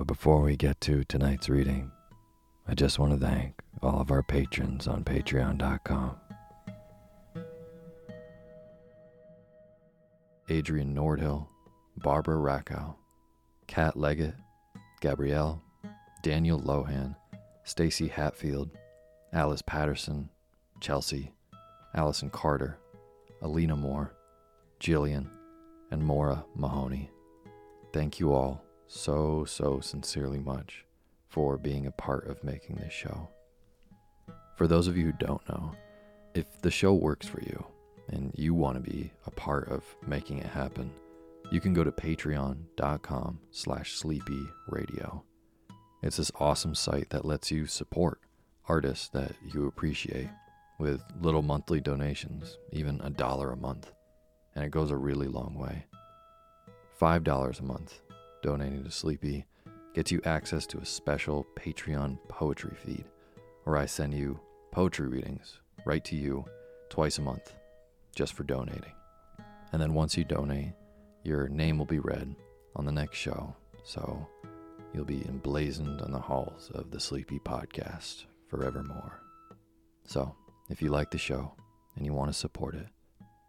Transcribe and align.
But 0.00 0.06
before 0.06 0.40
we 0.40 0.56
get 0.56 0.80
to 0.80 1.04
tonight's 1.04 1.50
reading, 1.50 1.92
I 2.66 2.74
just 2.74 2.98
want 2.98 3.12
to 3.12 3.18
thank 3.18 3.60
all 3.82 4.00
of 4.00 4.10
our 4.10 4.22
patrons 4.22 4.88
on 4.88 5.04
patreon.com. 5.04 6.16
Adrian 10.48 10.94
Nordhill, 10.94 11.48
Barbara 11.98 12.36
Rackow, 12.36 12.94
Kat 13.66 13.94
Leggett, 13.94 14.32
Gabrielle, 15.02 15.62
Daniel 16.22 16.58
Lohan, 16.58 17.14
Stacy 17.64 18.08
Hatfield, 18.08 18.70
Alice 19.34 19.60
Patterson, 19.60 20.30
Chelsea, 20.80 21.30
Allison 21.94 22.30
Carter, 22.30 22.78
Alina 23.42 23.76
Moore, 23.76 24.14
Jillian, 24.80 25.28
and 25.90 26.02
Maura 26.02 26.42
Mahoney. 26.56 27.10
Thank 27.92 28.18
you 28.18 28.32
all 28.32 28.64
so, 28.90 29.44
so 29.44 29.78
sincerely 29.78 30.40
much 30.40 30.84
for 31.28 31.56
being 31.56 31.86
a 31.86 31.92
part 31.92 32.26
of 32.26 32.42
making 32.42 32.74
this 32.76 32.92
show. 32.92 33.28
For 34.56 34.66
those 34.66 34.88
of 34.88 34.96
you 34.96 35.06
who 35.06 35.12
don't 35.12 35.48
know, 35.48 35.72
if 36.34 36.60
the 36.60 36.72
show 36.72 36.92
works 36.92 37.26
for 37.26 37.40
you 37.40 37.64
and 38.08 38.32
you 38.34 38.52
want 38.52 38.74
to 38.74 38.90
be 38.90 39.12
a 39.26 39.30
part 39.30 39.68
of 39.68 39.84
making 40.06 40.38
it 40.38 40.46
happen, 40.46 40.90
you 41.52 41.60
can 41.60 41.72
go 41.72 41.84
to 41.84 41.92
patreon.com 41.92 43.38
slash 43.52 43.92
sleepy 43.92 44.42
radio. 44.66 45.22
It's 46.02 46.16
this 46.16 46.32
awesome 46.40 46.74
site 46.74 47.10
that 47.10 47.24
lets 47.24 47.52
you 47.52 47.66
support 47.66 48.20
artists 48.68 49.08
that 49.10 49.32
you 49.54 49.68
appreciate 49.68 50.30
with 50.80 51.00
little 51.20 51.42
monthly 51.42 51.80
donations, 51.80 52.58
even 52.72 53.00
a 53.02 53.10
dollar 53.10 53.52
a 53.52 53.56
month. 53.56 53.92
And 54.56 54.64
it 54.64 54.72
goes 54.72 54.90
a 54.90 54.96
really 54.96 55.28
long 55.28 55.54
way. 55.54 55.86
$5 57.00 57.60
a 57.60 57.62
month 57.62 58.00
donating 58.42 58.84
to 58.84 58.90
Sleepy 58.90 59.46
gets 59.94 60.10
you 60.10 60.20
access 60.24 60.66
to 60.66 60.78
a 60.78 60.86
special 60.86 61.46
Patreon 61.56 62.18
poetry 62.28 62.76
feed 62.84 63.04
where 63.64 63.76
I 63.76 63.86
send 63.86 64.14
you 64.14 64.40
poetry 64.70 65.08
readings 65.08 65.60
right 65.84 66.04
to 66.04 66.16
you 66.16 66.44
twice 66.88 67.18
a 67.18 67.22
month 67.22 67.54
just 68.14 68.34
for 68.34 68.44
donating. 68.44 68.92
And 69.72 69.80
then 69.80 69.94
once 69.94 70.16
you 70.16 70.24
donate, 70.24 70.72
your 71.24 71.48
name 71.48 71.78
will 71.78 71.86
be 71.86 71.98
read 71.98 72.34
on 72.76 72.84
the 72.84 72.92
next 72.92 73.18
show. 73.18 73.54
So 73.84 74.26
you'll 74.92 75.04
be 75.04 75.24
emblazoned 75.28 76.00
on 76.00 76.12
the 76.12 76.18
halls 76.18 76.70
of 76.74 76.90
the 76.90 77.00
Sleepy 77.00 77.38
Podcast 77.38 78.24
forevermore. 78.48 79.20
So 80.06 80.34
if 80.68 80.82
you 80.82 80.90
like 80.90 81.10
the 81.10 81.18
show 81.18 81.52
and 81.96 82.04
you 82.04 82.12
want 82.12 82.30
to 82.30 82.38
support 82.38 82.74
it, 82.74 82.86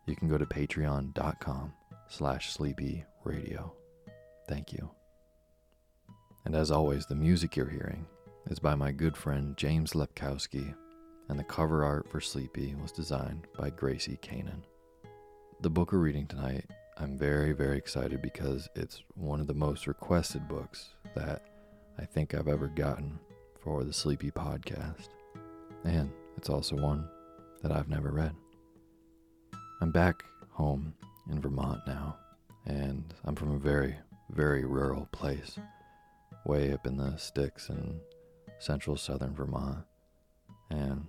you 0.06 0.16
can 0.16 0.28
go 0.28 0.38
to 0.38 0.46
patreon.com 0.46 1.74
slash 2.07 2.51
sleepy 2.51 3.06
radio. 3.24 3.74
Thank 4.51 4.73
you. 4.73 4.91
And 6.44 6.56
as 6.56 6.72
always, 6.72 7.06
the 7.06 7.16
music 7.16 7.56
you're 7.56 7.69
hearing 7.69 8.06
is 8.50 8.59
by 8.59 8.75
my 8.75 8.91
good 8.91 9.16
friend 9.16 9.56
James 9.56 9.94
Lepkowski, 9.94 10.75
and 11.29 11.39
the 11.39 11.44
cover 11.45 11.85
art 11.85 12.12
for 12.12 12.19
Sleepy 12.19 12.75
was 12.75 12.91
designed 12.91 13.47
by 13.57 13.69
Gracie 13.69 14.19
Kanan. 14.22 14.63
The 15.62 15.69
book 15.69 15.94
we're 15.94 16.00
reading 16.00 16.28
tonight, 16.28 16.66
I'm 16.97 17.17
very, 17.17 17.53
very 17.53 17.78
excited 17.78 18.22
because 18.22 18.67
it's 18.75 19.01
one 19.16 19.39
of 19.39 19.47
the 19.47 19.53
most 19.53 19.88
requested 19.88 20.50
books 20.50 20.89
that 21.16 21.44
I 21.97 22.03
think 22.03 22.35
I've 22.35 22.50
ever 22.50 22.68
gotten 22.68 23.22
for 23.62 23.85
the 23.85 23.94
Sleepy 23.94 24.31
podcast. 24.31 25.07
And 25.85 26.12
it's 26.35 26.50
also 26.50 26.75
one 26.75 27.07
that 27.62 27.72
I've 27.72 27.88
never 27.88 28.12
read. 28.12 28.35
I'm 29.79 29.91
back 29.91 30.25
home 30.50 30.94
in 31.29 31.39
Vermont 31.39 31.79
now, 31.88 32.18
and 32.66 33.13
I'm 33.23 33.35
from 33.35 33.51
a 33.51 33.57
very, 33.57 33.95
very 34.31 34.64
rural 34.64 35.08
place, 35.12 35.59
way 36.46 36.74
up 36.74 36.88
in 36.88 36.97
the 36.97 37.18
sticks 37.18 37.69
in 37.69 38.00
central 38.59 38.96
southern 38.96 39.36
Vermont. 39.36 39.86
And 40.69 41.06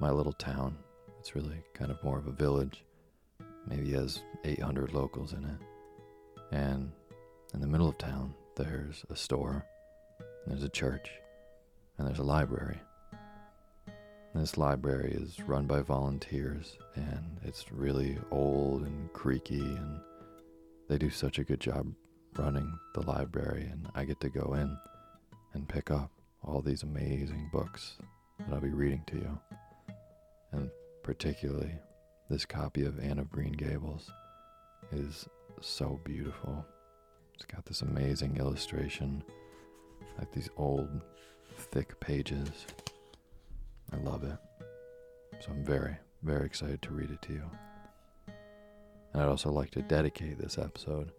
my 0.00 0.10
little 0.10 0.32
town, 0.32 0.76
it's 1.20 1.34
really 1.34 1.62
kind 1.74 1.90
of 1.90 2.02
more 2.02 2.18
of 2.18 2.26
a 2.26 2.32
village, 2.32 2.84
maybe 3.66 3.92
has 3.92 4.22
800 4.44 4.94
locals 4.94 5.34
in 5.34 5.44
it. 5.44 6.56
And 6.56 6.90
in 7.54 7.60
the 7.60 7.66
middle 7.66 7.88
of 7.88 7.98
town, 7.98 8.34
there's 8.56 9.04
a 9.10 9.16
store, 9.16 9.64
there's 10.46 10.64
a 10.64 10.68
church, 10.68 11.10
and 11.98 12.06
there's 12.06 12.18
a 12.18 12.24
library. 12.24 12.80
This 14.34 14.56
library 14.56 15.12
is 15.12 15.38
run 15.46 15.66
by 15.66 15.82
volunteers 15.82 16.78
and 16.94 17.38
it's 17.44 17.70
really 17.70 18.16
old 18.30 18.82
and 18.82 19.12
creaky 19.12 19.60
and 19.60 20.00
they 20.88 20.96
do 20.96 21.10
such 21.10 21.38
a 21.38 21.44
good 21.44 21.60
job 21.60 21.86
running 22.36 22.78
the 22.94 23.02
library 23.02 23.68
and 23.70 23.88
I 23.94 24.04
get 24.04 24.20
to 24.20 24.28
go 24.28 24.54
in 24.54 24.76
and 25.54 25.68
pick 25.68 25.90
up 25.90 26.10
all 26.42 26.60
these 26.60 26.82
amazing 26.82 27.50
books 27.52 27.98
that 28.38 28.54
I'll 28.54 28.60
be 28.60 28.70
reading 28.70 29.04
to 29.08 29.16
you. 29.16 29.38
And 30.52 30.70
particularly 31.02 31.74
this 32.28 32.44
copy 32.44 32.84
of 32.84 32.98
Anne 32.98 33.18
of 33.18 33.30
Green 33.30 33.52
Gables 33.52 34.10
is 34.90 35.28
so 35.60 36.00
beautiful. 36.04 36.64
It's 37.34 37.44
got 37.44 37.64
this 37.66 37.82
amazing 37.82 38.36
illustration, 38.36 39.22
like 40.18 40.32
these 40.32 40.50
old 40.56 40.88
thick 41.56 41.98
pages 42.00 42.66
I 43.92 43.98
love 43.98 44.24
it. 44.24 44.36
So 45.40 45.50
I'm 45.50 45.64
very, 45.64 45.96
very 46.22 46.46
excited 46.46 46.80
to 46.82 46.92
read 46.92 47.10
it 47.10 47.20
to 47.22 47.32
you. 47.32 47.44
And 49.12 49.22
I'd 49.22 49.28
also 49.28 49.50
like 49.50 49.70
to 49.72 49.82
dedicate 49.82 50.38
this 50.38 50.56
episode 50.56 51.12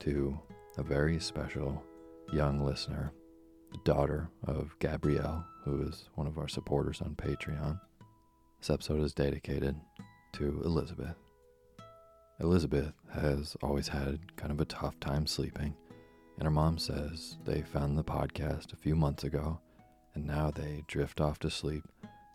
to 0.00 0.38
a 0.78 0.82
very 0.82 1.20
special 1.20 1.82
young 2.32 2.60
listener, 2.64 3.12
the 3.70 3.78
daughter 3.84 4.28
of 4.44 4.74
Gabrielle, 4.78 5.46
who 5.64 5.82
is 5.82 6.08
one 6.14 6.26
of 6.26 6.38
our 6.38 6.48
supporters 6.48 7.00
on 7.02 7.14
Patreon. 7.14 7.78
This 8.58 8.70
episode 8.70 9.02
is 9.02 9.12
dedicated 9.12 9.76
to 10.32 10.62
Elizabeth. 10.64 11.16
Elizabeth 12.40 12.94
has 13.12 13.56
always 13.62 13.88
had 13.88 14.36
kind 14.36 14.50
of 14.50 14.60
a 14.60 14.64
tough 14.64 14.98
time 15.00 15.26
sleeping, 15.26 15.74
and 16.36 16.44
her 16.44 16.50
mom 16.50 16.78
says 16.78 17.36
they 17.44 17.60
found 17.60 17.98
the 17.98 18.04
podcast 18.04 18.72
a 18.72 18.76
few 18.76 18.96
months 18.96 19.24
ago, 19.24 19.60
and 20.14 20.26
now 20.26 20.50
they 20.50 20.82
drift 20.88 21.20
off 21.20 21.38
to 21.40 21.50
sleep 21.50 21.84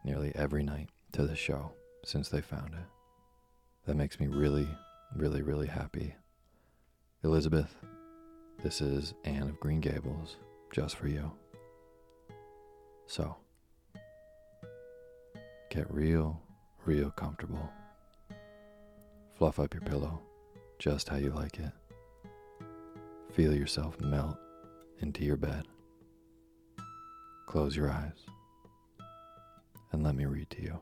nearly 0.03 0.31
every 0.35 0.63
night 0.63 0.89
to 1.13 1.23
the 1.23 1.35
show 1.35 1.71
since 2.03 2.29
they 2.29 2.41
found 2.41 2.73
it. 2.73 2.85
That 3.87 3.95
makes 3.95 4.19
me 4.19 4.27
really, 4.27 4.67
really, 5.15 5.41
really 5.41 5.67
happy. 5.67 6.13
Elizabeth, 7.25 7.75
this 8.61 8.81
is 8.81 9.15
Anne 9.23 9.49
of 9.49 9.59
Green 9.59 9.81
Gables 9.81 10.35
just 10.71 10.95
for 10.95 11.07
you. 11.07 11.31
So, 13.07 13.35
get 15.71 15.91
real, 15.91 16.39
real 16.85 17.09
comfortable. 17.09 17.67
Fluff 19.39 19.59
up 19.59 19.73
your 19.73 19.81
pillow 19.81 20.21
just 20.77 21.09
how 21.09 21.15
you 21.15 21.31
like 21.31 21.57
it. 21.57 21.71
Feel 23.33 23.55
yourself 23.55 23.99
melt 23.99 24.37
into 24.99 25.25
your 25.25 25.37
bed. 25.37 25.65
Close 27.47 27.75
your 27.75 27.89
eyes 27.89 28.27
and 29.91 30.03
let 30.03 30.13
me 30.13 30.25
read 30.25 30.51
to 30.51 30.61
you. 30.61 30.79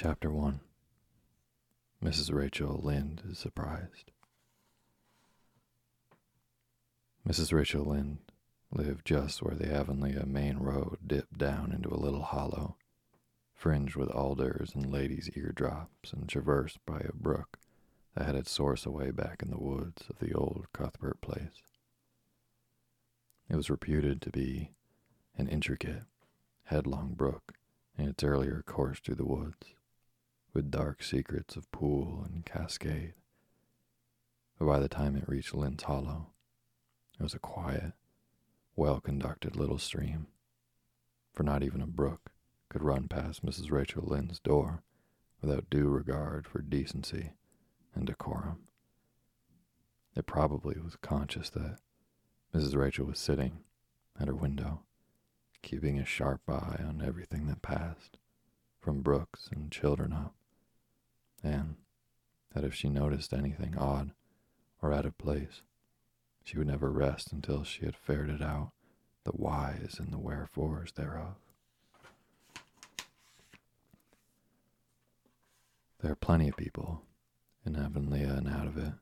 Chapter 0.00 0.30
1 0.30 0.60
Mrs. 2.04 2.32
Rachel 2.32 2.80
Lynde 2.80 3.20
is 3.28 3.36
surprised. 3.36 4.12
Mrs. 7.28 7.52
Rachel 7.52 7.84
Lynde 7.84 8.20
lived 8.70 9.04
just 9.04 9.42
where 9.42 9.56
the 9.56 9.74
Avonlea 9.74 10.24
main 10.24 10.58
road 10.58 10.98
dipped 11.04 11.36
down 11.36 11.72
into 11.72 11.92
a 11.92 11.98
little 11.98 12.22
hollow, 12.22 12.76
fringed 13.56 13.96
with 13.96 14.08
alders 14.10 14.70
and 14.72 14.92
ladies' 14.92 15.30
eardrops, 15.34 16.12
and 16.12 16.28
traversed 16.28 16.78
by 16.86 17.00
a 17.00 17.12
brook 17.12 17.58
that 18.14 18.24
had 18.24 18.36
its 18.36 18.52
source 18.52 18.86
away 18.86 19.10
back 19.10 19.42
in 19.42 19.50
the 19.50 19.58
woods 19.58 20.04
of 20.08 20.20
the 20.20 20.32
old 20.32 20.68
Cuthbert 20.72 21.20
place. 21.20 21.60
It 23.50 23.56
was 23.56 23.68
reputed 23.68 24.22
to 24.22 24.30
be 24.30 24.70
an 25.36 25.48
intricate, 25.48 26.04
headlong 26.66 27.14
brook 27.14 27.54
in 27.98 28.06
its 28.06 28.22
earlier 28.22 28.62
course 28.64 29.00
through 29.00 29.16
the 29.16 29.26
woods, 29.26 29.74
with 30.52 30.70
dark 30.70 31.02
secrets 31.02 31.56
of 31.56 31.70
pool 31.72 32.24
and 32.24 32.44
cascade. 32.44 33.14
But 34.58 34.66
by 34.66 34.78
the 34.80 34.88
time 34.88 35.16
it 35.16 35.28
reached 35.28 35.54
Lynde's 35.54 35.84
Hollow, 35.84 36.28
it 37.18 37.22
was 37.22 37.34
a 37.34 37.38
quiet, 37.38 37.92
well 38.76 39.00
conducted 39.00 39.56
little 39.56 39.78
stream, 39.78 40.26
for 41.32 41.42
not 41.42 41.62
even 41.62 41.80
a 41.80 41.86
brook 41.86 42.30
could 42.68 42.82
run 42.82 43.08
past 43.08 43.44
Mrs. 43.44 43.70
Rachel 43.70 44.02
Lynde's 44.06 44.40
door 44.40 44.82
without 45.40 45.70
due 45.70 45.88
regard 45.88 46.46
for 46.46 46.60
decency 46.60 47.32
and 47.94 48.06
decorum. 48.06 48.64
It 50.16 50.26
probably 50.26 50.76
was 50.80 50.96
conscious 50.96 51.50
that 51.50 51.78
Mrs. 52.54 52.74
Rachel 52.74 53.06
was 53.06 53.18
sitting 53.18 53.58
at 54.18 54.28
her 54.28 54.34
window, 54.34 54.82
keeping 55.62 55.98
a 55.98 56.04
sharp 56.04 56.40
eye 56.48 56.82
on 56.84 57.02
everything 57.04 57.46
that 57.46 57.62
passed, 57.62 58.18
from 58.88 59.02
brooks 59.02 59.50
and 59.54 59.70
children 59.70 60.14
up, 60.14 60.34
and 61.44 61.74
that 62.54 62.64
if 62.64 62.74
she 62.74 62.88
noticed 62.88 63.34
anything 63.34 63.76
odd 63.76 64.12
or 64.80 64.94
out 64.94 65.04
of 65.04 65.18
place, 65.18 65.60
she 66.42 66.56
would 66.56 66.68
never 66.68 66.90
rest 66.90 67.30
until 67.30 67.64
she 67.64 67.84
had 67.84 67.94
ferreted 67.94 68.40
out 68.40 68.70
the 69.24 69.32
whys 69.32 69.96
and 69.98 70.10
the 70.10 70.16
wherefores 70.16 70.92
thereof. 70.92 71.34
There 76.00 76.12
are 76.12 76.16
plenty 76.16 76.48
of 76.48 76.56
people 76.56 77.02
in 77.66 77.76
Avonlea 77.76 78.38
and 78.38 78.48
out 78.48 78.66
of 78.66 78.78
it 78.78 78.94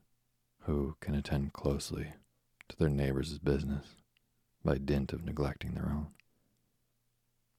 who 0.63 0.97
can 0.99 1.15
attend 1.15 1.53
closely 1.53 2.11
to 2.67 2.77
their 2.77 2.89
neighbors' 2.89 3.39
business 3.39 3.95
by 4.65 4.79
dint 4.79 5.13
of 5.13 5.23
neglecting 5.23 5.75
their 5.75 5.89
own. 5.89 6.07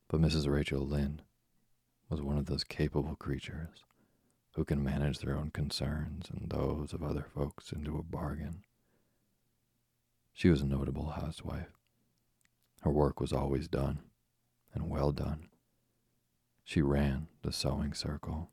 But 0.09 0.21
Mrs. 0.21 0.47
Rachel 0.47 0.87
Lynde 0.87 1.23
was 2.09 2.23
one 2.23 2.39
of 2.39 2.47
those 2.47 2.65
capable 2.65 3.17
creatures 3.17 3.85
who 4.55 4.65
can 4.65 4.83
manage 4.83 5.19
their 5.19 5.37
own 5.37 5.51
concerns 5.51 6.29
and 6.31 6.51
those 6.51 6.93
of 6.93 7.03
other 7.03 7.27
folks 7.35 7.73
into 7.73 7.99
a 7.99 8.03
bargain. 8.03 8.65
She 10.33 10.49
was 10.49 10.61
a 10.61 10.67
notable 10.67 11.11
housewife. 11.11 11.73
Her 12.83 12.91
work 12.91 13.21
was 13.21 13.33
always 13.33 13.69
done, 13.69 14.01
and 14.73 14.89
well 14.89 15.13
done. 15.13 15.49
She 16.65 16.81
ran 16.81 17.29
the 17.43 17.53
sewing 17.53 17.93
circle, 17.93 18.51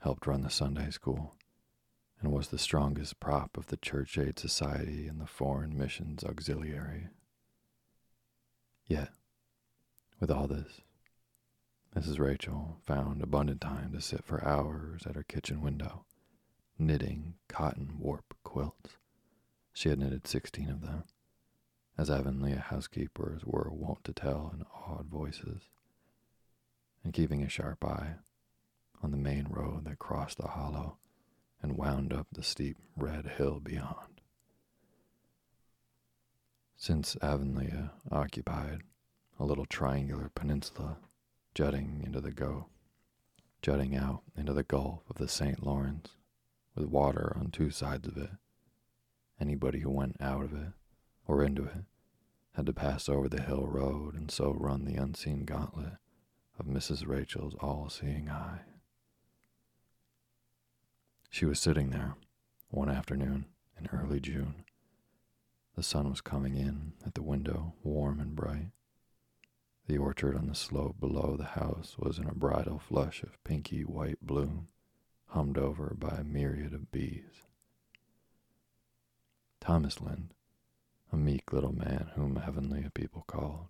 helped 0.00 0.26
run 0.26 0.42
the 0.42 0.50
Sunday 0.50 0.90
school, 0.90 1.34
and 2.20 2.32
was 2.32 2.48
the 2.48 2.58
strongest 2.58 3.20
prop 3.20 3.56
of 3.56 3.66
the 3.66 3.76
Church 3.76 4.18
Aid 4.18 4.38
Society 4.38 5.06
and 5.06 5.20
the 5.20 5.26
Foreign 5.26 5.76
Missions 5.76 6.24
Auxiliary. 6.24 7.08
Yet, 8.86 9.10
with 10.18 10.30
all 10.30 10.46
this, 10.48 10.80
Mrs. 11.96 12.18
Rachel 12.18 12.76
found 12.82 13.22
abundant 13.22 13.62
time 13.62 13.92
to 13.92 14.02
sit 14.02 14.22
for 14.22 14.44
hours 14.44 15.06
at 15.06 15.14
her 15.14 15.22
kitchen 15.22 15.62
window, 15.62 16.04
knitting 16.78 17.36
cotton 17.48 17.98
warp 17.98 18.34
quilts. 18.44 18.98
She 19.72 19.88
had 19.88 19.98
knitted 19.98 20.26
sixteen 20.26 20.68
of 20.68 20.82
them, 20.82 21.04
as 21.96 22.10
Avonlea 22.10 22.56
housekeepers 22.56 23.46
were 23.46 23.70
wont 23.70 24.04
to 24.04 24.12
tell 24.12 24.52
in 24.52 24.66
awed 24.74 25.06
voices, 25.06 25.62
and 27.02 27.14
keeping 27.14 27.42
a 27.42 27.48
sharp 27.48 27.82
eye 27.82 28.16
on 29.02 29.10
the 29.10 29.16
main 29.16 29.46
road 29.48 29.86
that 29.86 29.98
crossed 29.98 30.36
the 30.36 30.48
hollow 30.48 30.98
and 31.62 31.78
wound 31.78 32.12
up 32.12 32.26
the 32.30 32.42
steep 32.42 32.76
red 32.94 33.26
hill 33.26 33.58
beyond. 33.58 34.20
Since 36.76 37.16
Avonlea 37.22 37.92
occupied 38.10 38.82
a 39.40 39.46
little 39.46 39.64
triangular 39.64 40.30
peninsula 40.34 40.98
jutting 41.56 42.02
into 42.04 42.20
the 42.20 42.30
go, 42.30 42.66
jutting 43.62 43.96
out 43.96 44.20
into 44.36 44.52
the 44.52 44.62
Gulf 44.62 45.00
of 45.08 45.16
the 45.16 45.26
St. 45.26 45.64
Lawrence, 45.64 46.10
with 46.74 46.84
water 46.84 47.34
on 47.34 47.50
two 47.50 47.70
sides 47.70 48.06
of 48.06 48.18
it, 48.18 48.28
anybody 49.40 49.78
who 49.78 49.88
went 49.88 50.20
out 50.20 50.44
of 50.44 50.52
it 50.52 50.72
or 51.26 51.42
into 51.42 51.64
it 51.64 51.86
had 52.52 52.66
to 52.66 52.74
pass 52.74 53.08
over 53.08 53.26
the 53.26 53.40
hill 53.40 53.66
road 53.66 54.14
and 54.14 54.30
so 54.30 54.52
run 54.52 54.84
the 54.84 54.96
unseen 54.96 55.46
gauntlet 55.46 55.94
of 56.58 56.66
Mrs. 56.66 57.08
Rachel's 57.08 57.54
all 57.58 57.88
seeing 57.88 58.28
eye. 58.28 58.60
She 61.30 61.46
was 61.46 61.58
sitting 61.58 61.88
there 61.88 62.16
one 62.68 62.90
afternoon 62.90 63.46
in 63.80 63.88
early 63.98 64.20
June. 64.20 64.66
The 65.74 65.82
sun 65.82 66.10
was 66.10 66.20
coming 66.20 66.54
in 66.54 66.92
at 67.06 67.14
the 67.14 67.22
window, 67.22 67.72
warm 67.82 68.20
and 68.20 68.36
bright. 68.36 68.72
The 69.86 69.98
orchard 69.98 70.36
on 70.36 70.46
the 70.46 70.54
slope 70.54 70.98
below 70.98 71.36
the 71.36 71.44
house 71.44 71.96
was 71.98 72.18
in 72.18 72.26
a 72.26 72.34
bridal 72.34 72.78
flush 72.78 73.22
of 73.22 73.42
pinky 73.44 73.82
white 73.84 74.20
bloom, 74.20 74.68
hummed 75.26 75.58
over 75.58 75.94
by 75.98 76.16
a 76.16 76.24
myriad 76.24 76.74
of 76.74 76.90
bees. 76.90 77.42
Thomas 79.60 80.00
Lynde, 80.00 80.34
a 81.12 81.16
meek 81.16 81.52
little 81.52 81.74
man 81.74 82.10
whom 82.14 82.36
Avonlea 82.36 82.90
people 82.94 83.24
called 83.26 83.68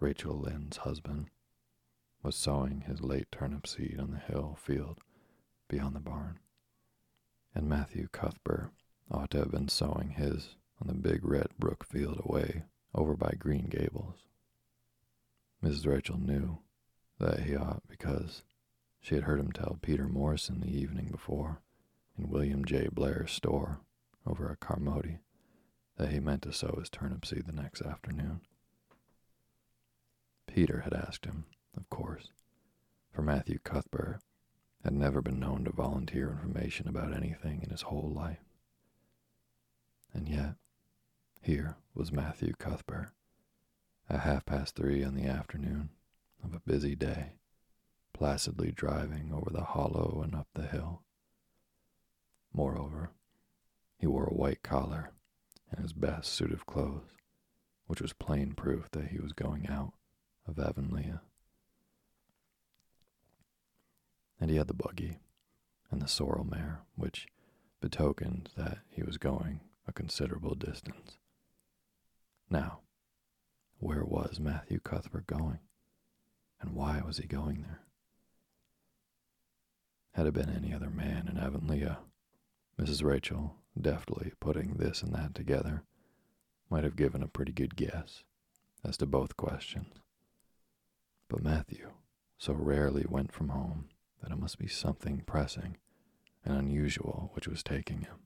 Rachel 0.00 0.38
Lynde's 0.38 0.78
husband, 0.78 1.30
was 2.22 2.36
sowing 2.36 2.82
his 2.82 3.00
late 3.00 3.30
turnip 3.32 3.66
seed 3.66 3.98
on 3.98 4.10
the 4.10 4.18
hill 4.18 4.58
field 4.60 4.98
beyond 5.68 5.96
the 5.96 6.00
barn 6.00 6.38
and 7.56 7.70
Matthew 7.70 8.08
Cuthbert 8.12 8.70
ought 9.10 9.30
to 9.30 9.38
have 9.38 9.50
been 9.50 9.68
sowing 9.68 10.10
his 10.10 10.56
on 10.78 10.88
the 10.88 10.94
big 10.94 11.24
red 11.24 11.48
brook 11.58 11.84
field 11.84 12.20
away 12.22 12.64
over 12.94 13.16
by 13.16 13.32
Green 13.38 13.66
Gables. 13.70 14.16
Mrs. 15.62 15.86
Rachel 15.86 16.18
knew 16.18 16.58
that 17.18 17.40
he 17.40 17.56
ought 17.56 17.82
because 17.88 18.42
she 19.00 19.14
had 19.14 19.24
heard 19.24 19.40
him 19.40 19.52
tell 19.52 19.78
Peter 19.80 20.06
Morrison 20.06 20.60
the 20.60 20.76
evening 20.76 21.08
before 21.10 21.60
in 22.18 22.28
William 22.28 22.64
J. 22.64 22.88
Blair's 22.92 23.32
store 23.32 23.80
over 24.26 24.50
at 24.50 24.60
Carmody 24.60 25.18
that 25.96 26.10
he 26.10 26.20
meant 26.20 26.42
to 26.42 26.52
sow 26.52 26.76
his 26.78 26.90
turnip 26.90 27.24
seed 27.24 27.46
the 27.46 27.52
next 27.52 27.80
afternoon. 27.82 28.40
Peter 30.46 30.80
had 30.80 30.94
asked 30.94 31.24
him, 31.24 31.44
of 31.76 31.88
course, 31.90 32.30
for 33.12 33.22
Matthew 33.22 33.58
Cuthbert 33.62 34.20
had 34.84 34.94
never 34.94 35.20
been 35.20 35.40
known 35.40 35.64
to 35.64 35.72
volunteer 35.72 36.30
information 36.30 36.88
about 36.88 37.14
anything 37.14 37.62
in 37.62 37.70
his 37.70 37.82
whole 37.82 38.10
life. 38.10 38.44
And 40.12 40.28
yet, 40.28 40.54
here 41.42 41.76
was 41.94 42.12
Matthew 42.12 42.52
Cuthbert, 42.58 43.10
at 44.08 44.20
half 44.20 44.44
past 44.46 44.74
three 44.76 45.02
on 45.04 45.14
the 45.14 45.26
afternoon 45.26 45.90
of 46.44 46.54
a 46.54 46.60
busy 46.60 46.94
day, 46.94 47.32
placidly 48.12 48.70
driving 48.70 49.32
over 49.32 49.50
the 49.50 49.64
hollow 49.64 50.20
and 50.22 50.34
up 50.34 50.48
the 50.54 50.66
hill. 50.66 51.02
Moreover, 52.52 53.10
he 53.98 54.06
wore 54.06 54.26
a 54.26 54.34
white 54.34 54.62
collar 54.62 55.12
and 55.70 55.80
his 55.80 55.92
best 55.92 56.32
suit 56.32 56.52
of 56.52 56.66
clothes, 56.66 57.10
which 57.86 58.00
was 58.00 58.12
plain 58.12 58.54
proof 58.54 58.90
that 58.92 59.08
he 59.08 59.18
was 59.18 59.32
going 59.32 59.68
out 59.68 59.92
of 60.46 60.58
Avonlea 60.58 61.20
and 64.40 64.50
he 64.50 64.56
had 64.56 64.68
the 64.68 64.74
buggy 64.74 65.18
and 65.90 66.02
the 66.02 66.08
sorrel 66.08 66.44
mare, 66.44 66.80
which 66.94 67.26
betokened 67.80 68.50
that 68.56 68.78
he 68.90 69.02
was 69.02 69.18
going 69.18 69.60
a 69.86 69.92
considerable 69.92 70.54
distance. 70.54 71.18
Now, 72.50 72.80
where 73.78 74.04
was 74.04 74.40
Matthew 74.40 74.80
Cuthbert 74.80 75.26
going, 75.26 75.58
and 76.60 76.74
why 76.74 77.02
was 77.04 77.18
he 77.18 77.26
going 77.26 77.62
there? 77.62 77.80
Had 80.12 80.26
it 80.26 80.34
been 80.34 80.48
any 80.48 80.72
other 80.72 80.90
man 80.90 81.28
in 81.28 81.36
Avonlea, 81.36 81.98
Mrs. 82.80 83.04
Rachel, 83.04 83.56
deftly 83.78 84.32
putting 84.40 84.74
this 84.74 85.02
and 85.02 85.14
that 85.14 85.34
together, 85.34 85.82
might 86.70 86.84
have 86.84 86.96
given 86.96 87.22
a 87.22 87.28
pretty 87.28 87.52
good 87.52 87.76
guess 87.76 88.24
as 88.82 88.96
to 88.96 89.06
both 89.06 89.36
questions. 89.36 89.94
But 91.28 91.42
Matthew 91.42 91.90
so 92.38 92.54
rarely 92.54 93.04
went 93.08 93.32
from 93.32 93.50
home 93.50 93.88
that 94.22 94.32
it 94.32 94.38
must 94.38 94.58
be 94.58 94.68
something 94.68 95.22
pressing 95.26 95.76
and 96.44 96.56
unusual 96.56 97.30
which 97.34 97.48
was 97.48 97.62
taking 97.62 98.02
him. 98.02 98.20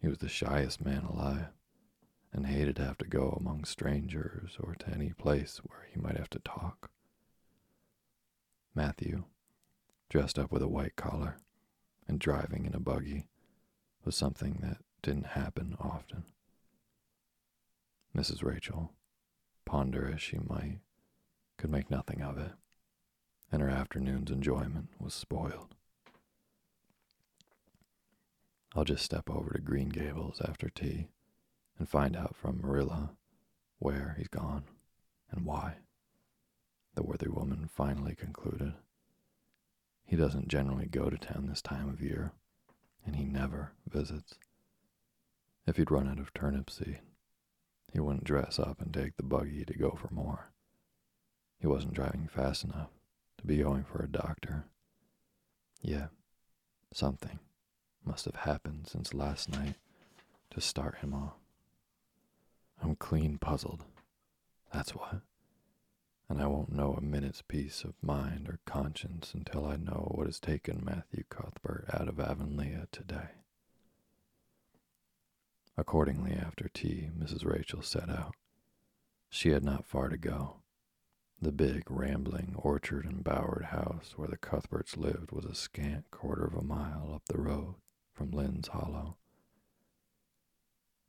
He 0.00 0.08
was 0.08 0.18
the 0.18 0.28
shyest 0.28 0.84
man 0.84 1.04
alive, 1.04 1.48
and 2.32 2.46
hated 2.46 2.76
to 2.76 2.84
have 2.84 2.98
to 2.98 3.06
go 3.06 3.36
among 3.38 3.64
strangers 3.64 4.56
or 4.58 4.74
to 4.74 4.88
any 4.90 5.12
place 5.12 5.58
where 5.58 5.86
he 5.92 6.00
might 6.00 6.16
have 6.16 6.30
to 6.30 6.38
talk. 6.38 6.90
Matthew, 8.74 9.24
dressed 10.08 10.38
up 10.38 10.50
with 10.50 10.62
a 10.62 10.68
white 10.68 10.96
collar, 10.96 11.36
and 12.08 12.18
driving 12.18 12.64
in 12.64 12.74
a 12.74 12.80
buggy 12.80 13.26
was 14.04 14.16
something 14.16 14.58
that 14.62 14.78
didn't 15.02 15.28
happen 15.28 15.76
often. 15.78 16.24
Mrs. 18.16 18.42
Rachel, 18.42 18.92
ponder 19.64 20.10
as 20.12 20.22
she 20.22 20.38
might, 20.38 20.80
could 21.58 21.70
make 21.70 21.90
nothing 21.90 22.22
of 22.22 22.38
it, 22.38 22.52
and 23.50 23.60
her 23.60 23.68
afternoon's 23.68 24.30
enjoyment 24.30 24.88
was 24.98 25.12
spoiled. 25.12 25.74
I'll 28.74 28.84
just 28.84 29.04
step 29.04 29.28
over 29.28 29.50
to 29.50 29.60
Green 29.60 29.90
Gables 29.90 30.40
after 30.40 30.70
tea 30.70 31.08
and 31.82 31.88
find 31.88 32.16
out 32.16 32.36
from 32.36 32.60
Marilla 32.60 33.10
where 33.80 34.14
he's 34.16 34.28
gone 34.28 34.62
and 35.32 35.44
why. 35.44 35.78
The 36.94 37.02
worthy 37.02 37.26
woman 37.26 37.68
finally 37.74 38.14
concluded. 38.14 38.74
He 40.06 40.14
doesn't 40.14 40.46
generally 40.46 40.86
go 40.86 41.10
to 41.10 41.18
town 41.18 41.48
this 41.48 41.60
time 41.60 41.88
of 41.88 42.00
year, 42.00 42.34
and 43.04 43.16
he 43.16 43.24
never 43.24 43.72
visits. 43.84 44.34
If 45.66 45.76
he'd 45.76 45.90
run 45.90 46.08
out 46.08 46.20
of 46.20 46.32
turnip 46.32 46.70
seed, 46.70 47.00
he 47.92 47.98
wouldn't 47.98 48.22
dress 48.22 48.60
up 48.60 48.80
and 48.80 48.94
take 48.94 49.16
the 49.16 49.24
buggy 49.24 49.64
to 49.64 49.74
go 49.74 49.90
for 49.90 50.14
more. 50.14 50.52
He 51.58 51.66
wasn't 51.66 51.94
driving 51.94 52.28
fast 52.32 52.62
enough 52.62 52.90
to 53.38 53.44
be 53.44 53.56
going 53.56 53.82
for 53.82 54.00
a 54.04 54.08
doctor. 54.08 54.66
Yeah, 55.80 56.06
something 56.92 57.40
must 58.04 58.26
have 58.26 58.36
happened 58.36 58.86
since 58.86 59.12
last 59.12 59.50
night 59.50 59.74
to 60.50 60.60
start 60.60 60.98
him 60.98 61.12
off. 61.12 61.41
I'm 62.82 62.96
clean 62.96 63.38
puzzled. 63.38 63.84
That's 64.72 64.90
what. 64.90 65.20
And 66.28 66.40
I 66.40 66.46
won't 66.46 66.72
know 66.72 66.94
a 66.94 67.00
minute's 67.00 67.42
peace 67.42 67.84
of 67.84 67.94
mind 68.02 68.48
or 68.48 68.58
conscience 68.66 69.32
until 69.34 69.66
I 69.66 69.76
know 69.76 70.12
what 70.14 70.26
has 70.26 70.40
taken 70.40 70.82
Matthew 70.84 71.24
Cuthbert 71.28 71.86
out 71.92 72.08
of 72.08 72.18
Avonlea 72.18 72.88
today. 72.90 73.28
Accordingly, 75.76 76.32
after 76.32 76.68
tea, 76.68 77.10
Mrs. 77.18 77.44
Rachel 77.44 77.82
set 77.82 78.08
out. 78.08 78.34
She 79.30 79.50
had 79.50 79.64
not 79.64 79.86
far 79.86 80.08
to 80.08 80.18
go. 80.18 80.56
The 81.40 81.52
big, 81.52 81.90
rambling, 81.90 82.54
orchard 82.56 83.06
embowered 83.06 83.66
house 83.66 84.14
where 84.16 84.28
the 84.28 84.36
Cuthberts 84.36 84.96
lived 84.96 85.32
was 85.32 85.44
a 85.44 85.54
scant 85.54 86.10
quarter 86.10 86.44
of 86.44 86.54
a 86.54 86.62
mile 86.62 87.12
up 87.14 87.22
the 87.26 87.40
road 87.40 87.76
from 88.12 88.30
Lynde's 88.30 88.68
Hollow. 88.68 89.16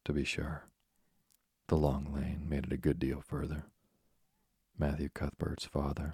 To 0.06 0.14
be 0.14 0.24
sure, 0.24 0.66
the 1.74 1.80
long 1.80 2.14
lane 2.14 2.46
made 2.48 2.66
it 2.66 2.72
a 2.72 2.78
good 2.78 3.00
deal 3.00 3.20
further. 3.20 3.64
Matthew 4.78 5.10
Cuthbert's 5.10 5.66
father, 5.66 6.14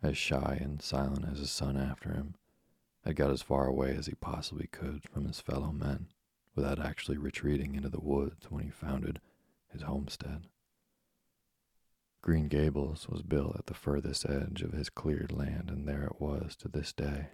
as 0.00 0.16
shy 0.16 0.58
and 0.60 0.80
silent 0.80 1.24
as 1.28 1.40
his 1.40 1.50
son 1.50 1.76
after 1.76 2.12
him, 2.12 2.36
had 3.04 3.16
got 3.16 3.32
as 3.32 3.42
far 3.42 3.66
away 3.66 3.96
as 3.96 4.06
he 4.06 4.14
possibly 4.14 4.68
could 4.68 5.02
from 5.02 5.24
his 5.24 5.40
fellow 5.40 5.72
men 5.72 6.06
without 6.54 6.78
actually 6.78 7.18
retreating 7.18 7.74
into 7.74 7.88
the 7.88 7.98
woods 7.98 8.48
when 8.48 8.62
he 8.62 8.70
founded 8.70 9.20
his 9.72 9.82
homestead. 9.82 10.46
Green 12.22 12.46
Gables 12.46 13.08
was 13.08 13.22
built 13.22 13.56
at 13.58 13.66
the 13.66 13.74
furthest 13.74 14.24
edge 14.30 14.62
of 14.62 14.70
his 14.70 14.88
cleared 14.88 15.32
land, 15.32 15.68
and 15.68 15.88
there 15.88 16.04
it 16.04 16.20
was 16.20 16.54
to 16.54 16.68
this 16.68 16.92
day, 16.92 17.30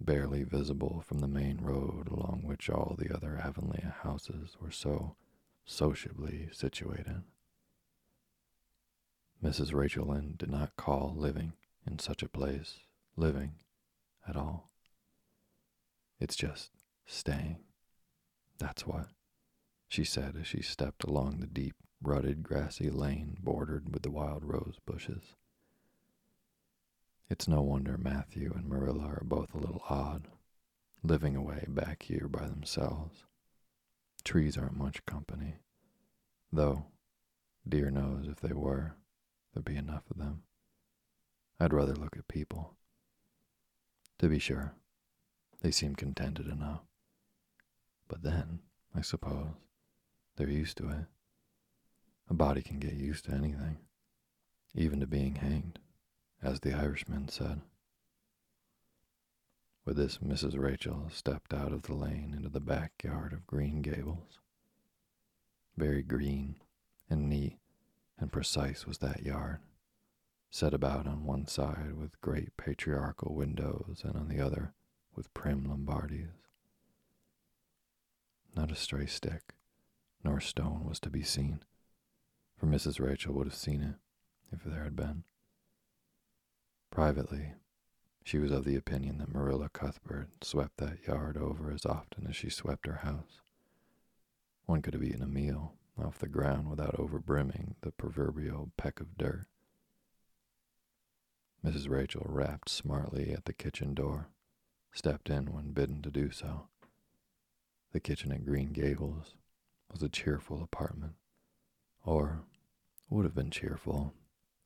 barely 0.00 0.44
visible 0.44 1.02
from 1.04 1.18
the 1.18 1.26
main 1.26 1.58
road 1.60 2.06
along 2.08 2.42
which 2.44 2.70
all 2.70 2.94
the 2.96 3.12
other 3.12 3.36
Avonlea 3.36 3.96
houses 4.04 4.56
were 4.60 4.70
so 4.70 5.16
sociably 5.64 6.48
situated. 6.52 7.22
Mrs. 9.42 9.74
Rachel 9.74 10.06
Lynde 10.06 10.38
did 10.38 10.50
not 10.50 10.76
call 10.76 11.14
living 11.16 11.52
in 11.86 11.98
such 11.98 12.22
a 12.22 12.28
place 12.28 12.78
living 13.16 13.54
at 14.26 14.36
all. 14.36 14.70
It's 16.18 16.36
just 16.36 16.70
staying. 17.06 17.58
That's 18.58 18.86
what, 18.86 19.08
she 19.88 20.04
said 20.04 20.36
as 20.40 20.46
she 20.46 20.62
stepped 20.62 21.04
along 21.04 21.40
the 21.40 21.46
deep, 21.46 21.74
rutted, 22.02 22.42
grassy 22.42 22.90
lane 22.90 23.36
bordered 23.40 23.92
with 23.92 24.02
the 24.02 24.10
wild 24.10 24.44
rose 24.44 24.78
bushes. 24.86 25.34
It's 27.28 27.48
no 27.48 27.62
wonder 27.62 27.98
Matthew 27.98 28.52
and 28.54 28.68
Marilla 28.68 29.06
are 29.06 29.24
both 29.24 29.54
a 29.54 29.58
little 29.58 29.82
odd, 29.88 30.28
living 31.02 31.36
away 31.36 31.64
back 31.68 32.04
here 32.04 32.28
by 32.28 32.46
themselves. 32.46 33.24
Trees 34.24 34.56
aren't 34.56 34.76
much 34.76 35.04
company, 35.04 35.56
though, 36.50 36.86
dear 37.68 37.90
knows 37.90 38.26
if 38.26 38.40
they 38.40 38.54
were, 38.54 38.96
there'd 39.52 39.64
be 39.64 39.76
enough 39.76 40.10
of 40.10 40.18
them. 40.18 40.42
I'd 41.60 41.74
rather 41.74 41.94
look 41.94 42.16
at 42.16 42.26
people. 42.26 42.74
To 44.18 44.28
be 44.28 44.38
sure, 44.38 44.74
they 45.60 45.70
seem 45.70 45.94
contented 45.94 46.46
enough. 46.46 46.82
But 48.08 48.22
then, 48.22 48.60
I 48.94 49.02
suppose, 49.02 49.48
they're 50.36 50.48
used 50.48 50.78
to 50.78 50.88
it. 50.88 51.06
A 52.28 52.34
body 52.34 52.62
can 52.62 52.78
get 52.78 52.94
used 52.94 53.26
to 53.26 53.32
anything, 53.32 53.78
even 54.74 55.00
to 55.00 55.06
being 55.06 55.36
hanged 55.36 55.78
as 56.42 56.60
the 56.60 56.72
Irishman 56.74 57.28
said. 57.28 57.60
With 59.84 59.96
this, 59.96 60.18
Mrs. 60.18 60.58
Rachel 60.58 61.08
stepped 61.10 61.52
out 61.52 61.72
of 61.72 61.82
the 61.82 61.94
lane 61.94 62.32
into 62.34 62.48
the 62.48 62.60
backyard 62.60 63.32
of 63.32 63.46
Green 63.46 63.82
Gables. 63.82 64.38
Very 65.76 66.02
green 66.02 66.56
and 67.10 67.28
neat 67.28 67.58
and 68.18 68.32
precise 68.32 68.86
was 68.86 68.98
that 68.98 69.22
yard, 69.22 69.60
set 70.50 70.72
about 70.72 71.06
on 71.06 71.24
one 71.24 71.46
side 71.46 71.94
with 71.96 72.20
great 72.20 72.56
patriarchal 72.56 73.34
windows 73.34 74.02
and 74.04 74.16
on 74.16 74.28
the 74.28 74.40
other 74.40 74.72
with 75.14 75.34
prim 75.34 75.64
Lombardies. 75.64 76.28
Not 78.56 78.70
a 78.70 78.76
stray 78.76 79.06
stick 79.06 79.54
nor 80.24 80.40
stone 80.40 80.84
was 80.84 80.98
to 81.00 81.10
be 81.10 81.22
seen, 81.22 81.60
for 82.56 82.66
Mrs. 82.66 82.98
Rachel 82.98 83.34
would 83.34 83.46
have 83.46 83.54
seen 83.54 83.82
it 83.82 83.96
if 84.50 84.64
there 84.64 84.84
had 84.84 84.96
been. 84.96 85.24
Privately, 86.90 87.52
she 88.24 88.38
was 88.38 88.50
of 88.50 88.64
the 88.64 88.74
opinion 88.74 89.18
that 89.18 89.32
Marilla 89.32 89.68
Cuthbert 89.68 90.30
swept 90.42 90.78
that 90.78 91.06
yard 91.06 91.36
over 91.36 91.70
as 91.70 91.84
often 91.84 92.26
as 92.26 92.34
she 92.34 92.48
swept 92.48 92.86
her 92.86 93.00
house. 93.02 93.42
One 94.64 94.80
could 94.80 94.94
have 94.94 95.04
eaten 95.04 95.22
a 95.22 95.26
meal 95.26 95.74
off 95.98 96.18
the 96.18 96.26
ground 96.26 96.70
without 96.70 96.96
overbrimming 96.96 97.74
the 97.82 97.92
proverbial 97.92 98.72
peck 98.78 98.98
of 98.98 99.18
dirt. 99.18 99.46
Mrs. 101.62 101.90
Rachel 101.90 102.24
rapped 102.26 102.70
smartly 102.70 103.30
at 103.32 103.44
the 103.44 103.52
kitchen 103.52 103.94
door, 103.94 104.28
stepped 104.92 105.28
in 105.28 105.52
when 105.52 105.72
bidden 105.72 106.00
to 106.02 106.10
do 106.10 106.30
so. 106.30 106.68
The 107.92 108.00
kitchen 108.00 108.32
at 108.32 108.46
Green 108.46 108.72
Gables 108.72 109.34
was 109.92 110.02
a 110.02 110.08
cheerful 110.08 110.62
apartment, 110.62 111.14
or 112.04 112.40
would 113.10 113.24
have 113.24 113.34
been 113.34 113.50
cheerful 113.50 114.14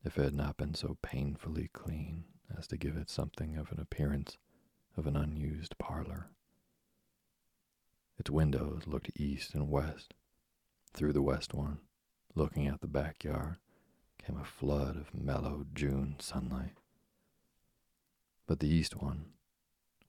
if 0.05 0.17
it 0.17 0.25
had 0.25 0.35
not 0.35 0.57
been 0.57 0.75
so 0.75 0.97
painfully 1.03 1.71
clean 1.73 2.25
as 2.57 2.67
to 2.69 2.77
give 2.77 2.97
it 2.97 3.11
something 3.11 3.57
of 3.57 3.71
an 3.73 3.81
appearance 3.81 4.39
of 4.97 5.07
an 5.07 5.17
unused 5.17 5.79
parlor. 5.79 6.29
Its 8.19 8.31
windows 8.31 8.83
looked 8.87 9.11
east 9.15 9.55
and 9.55 9.71
west. 9.71 10.15
Through 10.93 11.13
the 11.13 11.23
west 11.23 11.55
one, 11.55 11.79
looking 12.35 12.67
at 12.67 12.81
the 12.81 12.89
backyard, 12.89 13.59
came 14.19 14.37
a 14.37 14.45
flood 14.45 14.97
of 14.97 15.15
mellow 15.15 15.67
June 15.73 16.17
sunlight. 16.19 16.79
But 18.47 18.61
the 18.61 18.69
east 18.69 18.97
one, 18.97 19.27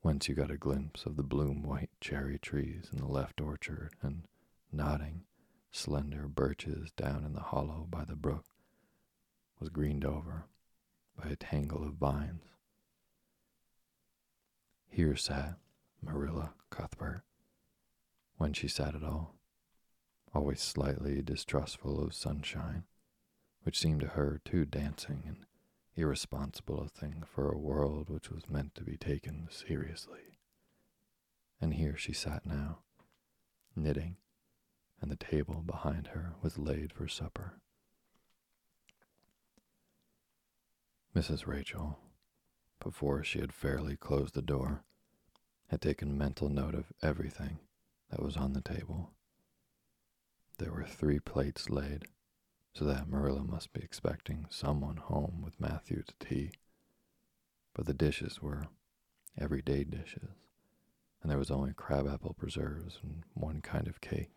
whence 0.02 0.28
you 0.28 0.34
got 0.36 0.50
a 0.50 0.58
glimpse 0.58 1.06
of 1.06 1.18
the 1.18 1.24
bloom 1.24 1.62
white 1.62 1.92
cherry 2.02 2.40
trees 2.40 2.90
in 2.92 3.00
the 3.00 3.08
left 3.08 3.42
orchard 3.42 3.92
and 4.02 4.24
nodding, 4.72 5.26
slender 5.72 6.28
birches 6.28 6.92
down 6.92 7.24
in 7.26 7.34
the 7.34 7.42
hollow 7.42 7.86
by 7.90 8.06
the 8.06 8.16
brook, 8.16 8.46
was 9.60 9.70
greened 9.70 10.06
over 10.06 10.46
by 11.22 11.30
a 11.30 11.36
tangle 11.36 11.84
of 11.84 11.94
vines. 11.94 12.44
Here 14.88 15.16
sat 15.16 15.56
Marilla 16.02 16.54
Cuthbert, 16.70 17.24
when 18.38 18.54
she 18.54 18.68
sat 18.68 18.96
at 18.96 19.04
all, 19.04 19.36
always 20.34 20.62
slightly 20.62 21.22
distrustful 21.22 22.02
of 22.02 22.14
sunshine, 22.14 22.84
which 23.64 23.80
seemed 23.80 24.02
to 24.02 24.08
her 24.08 24.40
too 24.46 24.66
dancing 24.66 25.24
and 25.26 25.46
irresponsible 25.96 26.80
a 26.82 26.88
thing 26.88 27.24
for 27.26 27.52
a 27.52 27.58
world 27.58 28.10
which 28.10 28.32
was 28.32 28.50
meant 28.50 28.74
to 28.76 28.84
be 28.84 28.96
taken 28.96 29.48
seriously. 29.52 30.40
And 31.60 31.74
here 31.74 31.98
she 31.98 32.14
sat 32.14 32.46
now, 32.46 32.80
knitting, 33.76 34.16
and 35.02 35.12
the 35.12 35.18
table 35.18 35.62
behind 35.66 36.08
her 36.08 36.36
was 36.42 36.58
laid 36.58 36.94
for 36.94 37.08
supper. 37.08 37.60
Mrs. 41.16 41.48
Rachel, 41.48 41.98
before 42.80 43.24
she 43.24 43.40
had 43.40 43.52
fairly 43.52 43.98
closed 43.98 44.36
the 44.36 44.44
door, 44.44 44.84
had 45.68 45.82
taken 45.82 46.16
mental 46.18 46.50
note 46.50 46.76
of 46.76 46.94
everything 47.02 47.58
that 48.12 48.22
was 48.22 48.38
on 48.38 48.54
the 48.54 48.62
table. 48.62 49.12
There 50.60 50.72
were 50.72 50.86
three 50.86 51.20
plates 51.20 51.68
laid, 51.68 52.06
so 52.74 52.86
that 52.86 53.10
Marilla 53.10 53.44
must 53.44 53.74
be 53.74 53.82
expecting 53.82 54.46
someone 54.50 54.98
home 54.98 55.42
with 55.44 55.60
Matthew 55.60 56.04
to 56.04 56.14
tea. 56.20 56.52
But 57.74 57.88
the 57.88 57.94
dishes 57.94 58.40
were 58.40 58.68
everyday 59.36 59.86
dishes, 59.86 60.30
and 61.24 61.32
there 61.32 61.40
was 61.40 61.50
only 61.50 61.74
crabapple 61.74 62.36
preserves 62.36 63.00
and 63.02 63.24
one 63.34 63.62
kind 63.62 63.88
of 63.88 64.00
cake, 64.00 64.32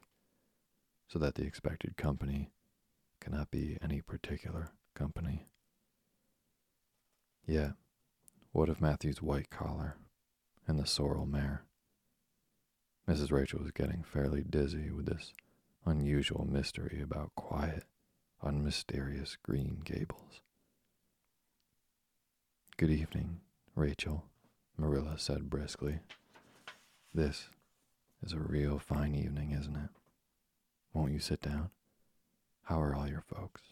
so 1.07 1.19
that 1.19 1.35
the 1.35 1.45
expected 1.45 1.99
company 1.99 2.51
cannot 3.21 3.51
be 3.51 3.77
any 3.83 4.01
particular 4.01 4.73
company. 4.95 5.49
Yet, 7.47 7.73
what 8.53 8.69
of 8.69 8.81
Matthew's 8.81 9.21
white 9.21 9.51
collar 9.51 9.97
and 10.67 10.79
the 10.79 10.87
sorrel 10.87 11.27
mare? 11.27 11.65
Mrs. 13.09 13.33
Rachel 13.33 13.61
was 13.61 13.73
getting 13.73 14.05
fairly 14.05 14.43
dizzy 14.43 14.91
with 14.91 15.07
this 15.07 15.33
unusual 15.85 16.47
mystery 16.49 17.01
about 17.03 17.35
quiet, 17.35 17.85
unmysterious 18.43 19.37
Green 19.43 19.81
Gables. 19.85 20.41
Good 22.77 22.91
evening, 22.91 23.41
Rachel, 23.75 24.25
Marilla 24.77 25.19
said 25.19 25.51
briskly. 25.51 25.99
This 27.13 27.49
is 28.23 28.33
a 28.33 28.39
real 28.39 28.79
fine 28.79 29.15
evening, 29.17 29.51
isn't 29.51 29.77
it? 29.77 29.91
Won't 30.95 31.13
you 31.13 31.19
sit 31.19 31.41
down? 31.41 31.71
How 32.65 32.81
are 32.81 32.95
all 32.95 33.09
your 33.09 33.25
folks? 33.27 33.63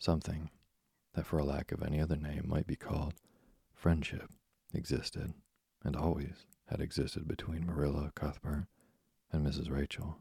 Something 0.00 0.50
that, 1.14 1.26
for 1.26 1.38
a 1.38 1.44
lack 1.44 1.72
of 1.72 1.82
any 1.82 2.00
other 2.00 2.16
name, 2.16 2.44
might 2.46 2.66
be 2.66 2.76
called 2.76 3.14
friendship 3.74 4.30
existed 4.74 5.34
and 5.84 5.96
always 5.96 6.46
had 6.70 6.80
existed 6.80 7.26
between 7.26 7.66
Marilla 7.66 8.12
Cuthbert 8.14 8.66
and 9.32 9.46
Mrs. 9.46 9.70
Rachel, 9.70 10.18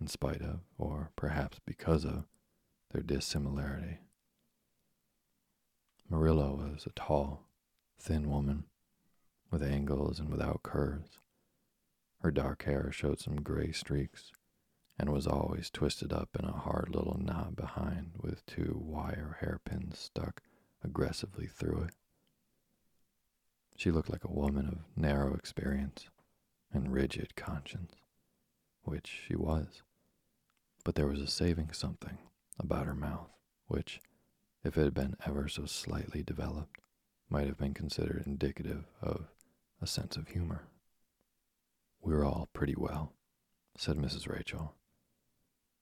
in 0.00 0.08
spite 0.08 0.42
of, 0.42 0.60
or 0.76 1.10
perhaps 1.16 1.58
because 1.64 2.04
of, 2.04 2.24
their 2.90 3.02
dissimilarity. 3.02 3.98
Marilla 6.08 6.54
was 6.54 6.86
a 6.86 6.90
tall, 6.90 7.44
thin 7.98 8.30
woman 8.30 8.64
with 9.50 9.62
angles 9.62 10.18
and 10.18 10.30
without 10.30 10.62
curves. 10.62 11.18
Her 12.20 12.30
dark 12.30 12.64
hair 12.64 12.90
showed 12.90 13.20
some 13.20 13.36
gray 13.42 13.72
streaks 13.72 14.32
and 14.98 15.10
was 15.12 15.26
always 15.26 15.70
twisted 15.70 16.12
up 16.12 16.30
in 16.38 16.44
a 16.44 16.52
hard 16.52 16.90
little 16.92 17.18
knot 17.22 17.54
behind 17.54 18.12
with 18.20 18.44
two 18.46 18.76
wire 18.82 19.36
hairpins 19.40 19.98
stuck 19.98 20.42
aggressively 20.82 21.46
through 21.46 21.82
it. 21.88 21.94
She 23.76 23.92
looked 23.92 24.10
like 24.10 24.24
a 24.24 24.32
woman 24.32 24.66
of 24.66 25.00
narrow 25.00 25.34
experience 25.34 26.08
and 26.72 26.92
rigid 26.92 27.36
conscience, 27.36 27.94
which 28.82 29.22
she 29.26 29.36
was. 29.36 29.82
But 30.84 30.96
there 30.96 31.06
was 31.06 31.20
a 31.20 31.28
saving 31.28 31.72
something 31.72 32.18
about 32.58 32.86
her 32.86 32.94
mouth, 32.94 33.30
which, 33.68 34.00
if 34.64 34.76
it 34.76 34.82
had 34.82 34.94
been 34.94 35.16
ever 35.24 35.48
so 35.48 35.66
slightly 35.66 36.22
developed, 36.22 36.80
might 37.30 37.46
have 37.46 37.58
been 37.58 37.74
considered 37.74 38.24
indicative 38.26 38.84
of 39.00 39.28
a 39.80 39.86
sense 39.86 40.16
of 40.16 40.28
humor. 40.28 40.64
We're 42.00 42.24
all 42.24 42.48
pretty 42.52 42.74
well, 42.76 43.12
said 43.76 43.96
Mrs. 43.96 44.28
Rachel. 44.28 44.74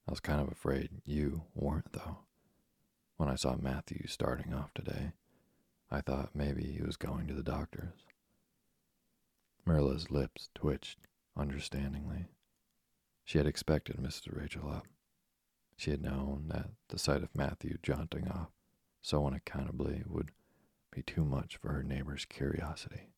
I 0.07 0.11
was 0.11 0.19
kind 0.19 0.39
of 0.39 0.49
afraid 0.49 0.89
you 1.05 1.43
weren't, 1.53 1.91
though. 1.91 2.19
When 3.17 3.27
I 3.27 3.35
saw 3.35 3.55
Matthew 3.55 4.07
starting 4.07 4.53
off 4.53 4.73
today, 4.73 5.11
I 5.91 6.01
thought 6.01 6.35
maybe 6.35 6.63
he 6.63 6.81
was 6.81 6.95
going 6.97 7.27
to 7.27 7.33
the 7.33 7.43
doctor's. 7.43 8.05
Marilla's 9.65 10.09
lips 10.09 10.49
twitched 10.55 10.99
understandingly. 11.35 12.27
She 13.25 13.37
had 13.37 13.47
expected 13.47 13.97
Mrs. 13.97 14.39
Rachel 14.39 14.69
up. 14.69 14.87
She 15.75 15.91
had 15.91 16.01
known 16.01 16.45
that 16.47 16.69
the 16.87 16.97
sight 16.97 17.21
of 17.23 17.35
Matthew 17.35 17.77
jaunting 17.83 18.29
off 18.29 18.49
so 19.01 19.25
unaccountably 19.27 20.03
would 20.07 20.31
be 20.91 21.03
too 21.03 21.25
much 21.25 21.57
for 21.57 21.71
her 21.73 21.83
neighbor's 21.83 22.25
curiosity. 22.25 23.09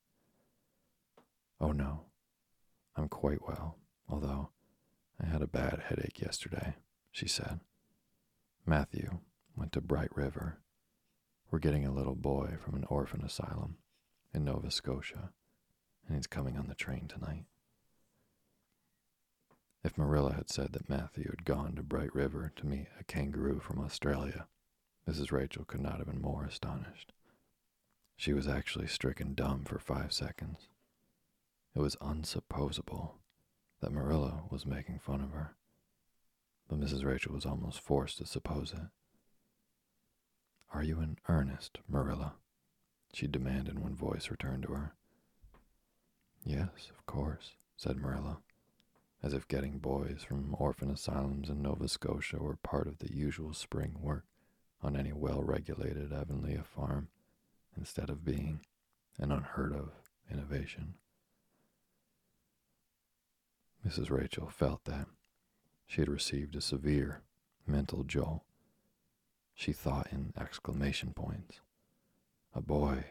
Oh 1.61 1.71
no, 1.71 2.05
I'm 2.95 3.09
quite 3.09 3.47
well, 3.47 3.77
although 4.09 4.49
I 5.21 5.27
had 5.27 5.41
a 5.41 5.47
bad 5.47 5.83
headache 5.87 6.19
yesterday, 6.21 6.75
she 7.11 7.27
said. 7.27 7.59
Matthew 8.65 9.19
went 9.55 9.71
to 9.73 9.81
Bright 9.81 10.15
River 10.15 10.59
we're 11.51 11.59
getting 11.59 11.85
a 11.85 11.93
little 11.93 12.15
boy 12.15 12.57
from 12.63 12.75
an 12.75 12.85
orphan 12.89 13.23
asylum 13.23 13.77
in 14.33 14.45
Nova 14.45 14.69
Scotia, 14.69 15.31
and 16.07 16.15
he's 16.15 16.27
coming 16.27 16.57
on 16.57 16.67
the 16.67 16.75
train 16.75 17.07
tonight. 17.07 17.45
If 19.83 19.97
Marilla 19.97 20.33
had 20.33 20.49
said 20.49 20.73
that 20.73 20.89
Matthew 20.89 21.25
had 21.29 21.45
gone 21.45 21.75
to 21.75 21.83
Bright 21.83 22.13
River 22.13 22.51
to 22.57 22.67
meet 22.67 22.87
a 22.99 23.03
kangaroo 23.03 23.59
from 23.59 23.79
Australia, 23.79 24.47
Mrs. 25.07 25.31
Rachel 25.31 25.65
could 25.65 25.81
not 25.81 25.97
have 25.97 26.05
been 26.05 26.21
more 26.21 26.43
astonished. 26.43 27.13
She 28.15 28.33
was 28.33 28.47
actually 28.47 28.87
stricken 28.87 29.33
dumb 29.33 29.63
for 29.63 29.79
five 29.79 30.13
seconds. 30.13 30.67
It 31.75 31.79
was 31.79 31.95
unsupposable 32.01 33.15
that 33.79 33.93
Marilla 33.93 34.43
was 34.51 34.65
making 34.65 34.99
fun 34.99 35.21
of 35.21 35.31
her, 35.31 35.55
but 36.69 36.79
Mrs. 36.79 37.03
Rachel 37.03 37.33
was 37.33 37.45
almost 37.45 37.81
forced 37.81 38.19
to 38.19 38.25
suppose 38.25 38.71
it. 38.71 38.87
Are 40.71 40.83
you 40.83 41.01
in 41.01 41.17
earnest, 41.27 41.79
Marilla? 41.89 42.35
she 43.11 43.25
demanded 43.25 43.79
when 43.79 43.95
voice 43.95 44.29
returned 44.29 44.63
to 44.63 44.73
her. 44.73 44.93
Yes, 46.43 46.91
of 46.91 47.05
course, 47.07 47.53
said 47.75 47.97
Marilla, 47.97 48.37
as 49.23 49.33
if 49.33 49.47
getting 49.47 49.79
boys 49.79 50.23
from 50.23 50.55
orphan 50.59 50.91
asylums 50.91 51.49
in 51.49 51.63
Nova 51.63 51.87
Scotia 51.87 52.37
were 52.37 52.55
part 52.57 52.87
of 52.87 52.99
the 52.99 53.11
usual 53.11 53.53
spring 53.53 53.95
work 53.99 54.25
on 54.83 54.95
any 54.95 55.11
well 55.11 55.41
regulated 55.41 56.13
Avonlea 56.13 56.63
farm 56.63 57.09
instead 57.75 58.11
of 58.11 58.23
being 58.23 58.61
an 59.17 59.31
unheard 59.31 59.73
of 59.73 59.89
innovation. 60.31 60.93
Mrs. 63.85 64.11
Rachel 64.11 64.49
felt 64.49 64.85
that 64.85 65.07
she 65.89 66.01
had 66.01 66.07
received 66.07 66.55
a 66.55 66.61
severe 66.61 67.23
mental 67.67 68.03
jolt 68.03 68.43
she 69.59 69.73
thought 69.73 70.07
in 70.09 70.31
exclamation 70.39 71.11
points. 71.11 71.59
A 72.53 72.61
boy, 72.61 73.03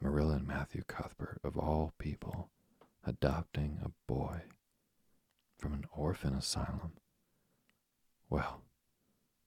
Marilla 0.00 0.34
and 0.34 0.46
Matthew 0.46 0.84
Cuthbert, 0.86 1.40
of 1.42 1.56
all 1.56 1.94
people, 1.98 2.48
adopting 3.04 3.80
a 3.82 3.90
boy 4.06 4.42
from 5.58 5.72
an 5.72 5.84
orphan 5.90 6.34
asylum. 6.36 6.92
Well, 8.30 8.62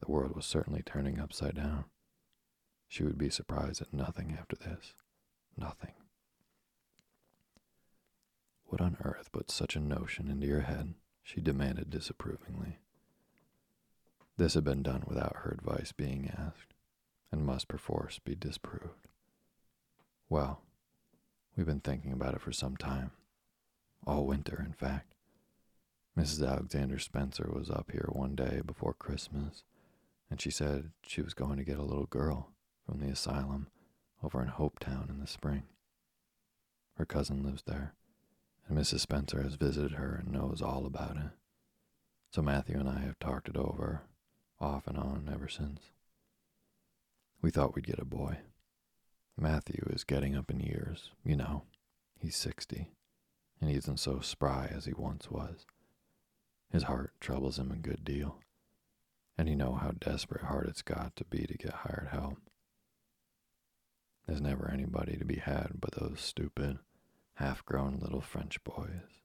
the 0.02 0.12
world 0.12 0.36
was 0.36 0.46
certainly 0.46 0.82
turning 0.86 1.18
upside 1.18 1.56
down. 1.56 1.86
She 2.90 3.04
would 3.04 3.18
be 3.18 3.30
surprised 3.30 3.82
at 3.82 3.94
nothing 3.94 4.36
after 4.38 4.58
this. 4.58 4.96
Nothing. 5.56 5.94
What 8.66 8.82
on 8.82 8.98
earth 9.02 9.32
put 9.32 9.50
such 9.50 9.78
a 9.78 9.80
notion 9.80 10.28
into 10.28 10.46
your 10.46 10.62
head? 10.62 10.96
She 11.24 11.42
demanded 11.42 11.90
disapprovingly. 11.90 12.80
This 14.38 14.54
had 14.56 14.64
been 14.64 14.84
done 14.84 15.04
without 15.06 15.38
her 15.38 15.52
advice 15.52 15.92
being 15.92 16.32
asked, 16.36 16.74
and 17.32 17.46
must 17.46 17.68
perforce 17.68 18.20
be 18.20 18.36
disproved. 18.36 19.08
Well, 20.30 20.62
we've 21.56 21.66
been 21.66 21.80
thinking 21.80 22.12
about 22.12 22.34
it 22.34 22.42
for 22.42 22.52
some 22.52 22.78
time. 22.78 23.12
All 24.06 24.26
winter, 24.26 24.64
in 24.66 24.74
fact. 24.74 25.14
Mrs. 26.18 26.48
Alexander 26.48 27.00
Spencer 27.00 27.50
was 27.54 27.70
up 27.70 27.92
here 27.92 28.10
one 28.12 28.36
day 28.36 28.62
before 28.66 28.94
Christmas, 28.94 29.64
and 30.30 30.42
she 30.42 30.52
said 30.52 30.92
she 31.04 31.22
was 31.22 31.34
going 31.34 31.58
to 31.58 31.64
get 31.64 31.78
a 31.78 31.84
little 31.84 32.08
girl 32.08 32.50
from 32.86 33.00
the 33.00 33.08
asylum 33.08 33.68
over 34.24 34.42
in 34.42 34.50
Hopeton 34.50 35.10
in 35.10 35.20
the 35.20 35.28
spring. 35.28 35.64
Her 36.98 37.06
cousin 37.06 37.44
lives 37.44 37.64
there, 37.66 37.94
and 38.72 38.80
Mrs. 38.80 39.02
Spencer 39.02 39.44
has 39.44 39.56
visited 39.56 39.94
her 39.94 40.22
and 40.24 40.32
knows 40.32 40.62
all 40.62 40.86
about 40.86 41.18
it. 41.18 41.32
So 42.32 42.42
Matthew 42.42 42.80
and 42.80 42.88
I 42.88 43.00
have 43.00 43.20
talked 43.20 43.50
it 43.50 43.58
over 43.58 44.04
off 44.62 44.88
and 44.88 44.98
on 44.98 45.30
ever 45.32 45.50
since. 45.50 45.82
We 47.42 47.52
thought 47.52 47.76
we'd 47.76 47.86
get 47.86 48.00
a 48.00 48.06
boy. 48.06 48.38
Matthew 49.38 49.84
is 49.90 50.06
getting 50.06 50.38
up 50.38 50.50
in 50.50 50.62
years, 50.62 51.12
you 51.26 51.36
know. 51.36 51.64
He's 52.18 52.38
60, 52.38 52.88
and 53.60 53.70
he 53.70 53.76
isn't 53.76 54.00
so 54.00 54.22
spry 54.22 54.72
as 54.74 54.86
he 54.86 54.94
once 54.94 55.30
was. 55.30 55.66
His 56.72 56.84
heart 56.84 57.12
troubles 57.20 57.60
him 57.60 57.72
a 57.72 57.76
good 57.76 58.06
deal, 58.06 58.38
and 59.38 59.50
you 59.50 59.56
know 59.58 59.74
how 59.74 59.92
desperate 60.00 60.44
hard 60.44 60.70
it's 60.70 60.82
got 60.82 61.18
to 61.18 61.26
be 61.26 61.46
to 61.46 61.58
get 61.58 61.74
hired 61.74 62.08
help. 62.12 62.38
There's 64.28 64.40
never 64.40 64.72
anybody 64.72 65.18
to 65.18 65.26
be 65.26 65.38
had 65.38 65.72
but 65.82 65.96
those 65.96 66.22
stupid, 66.22 66.80
half 67.42 67.66
grown 67.66 67.98
little 68.00 68.22
French 68.22 68.64
boys. 68.64 69.20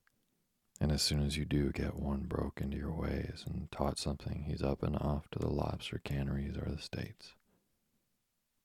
And 0.80 0.90
as 0.90 1.02
soon 1.02 1.22
as 1.22 1.36
you 1.36 1.44
do 1.44 1.70
get 1.70 1.96
one 1.96 2.24
broke 2.24 2.60
into 2.62 2.76
your 2.78 2.92
ways 2.92 3.44
and 3.46 3.70
taught 3.70 3.98
something, 3.98 4.44
he's 4.46 4.62
up 4.62 4.82
and 4.82 4.96
off 4.96 5.28
to 5.30 5.38
the 5.38 5.50
lobster 5.50 6.00
canneries 6.02 6.56
or 6.56 6.70
the 6.70 6.80
States. 6.80 7.34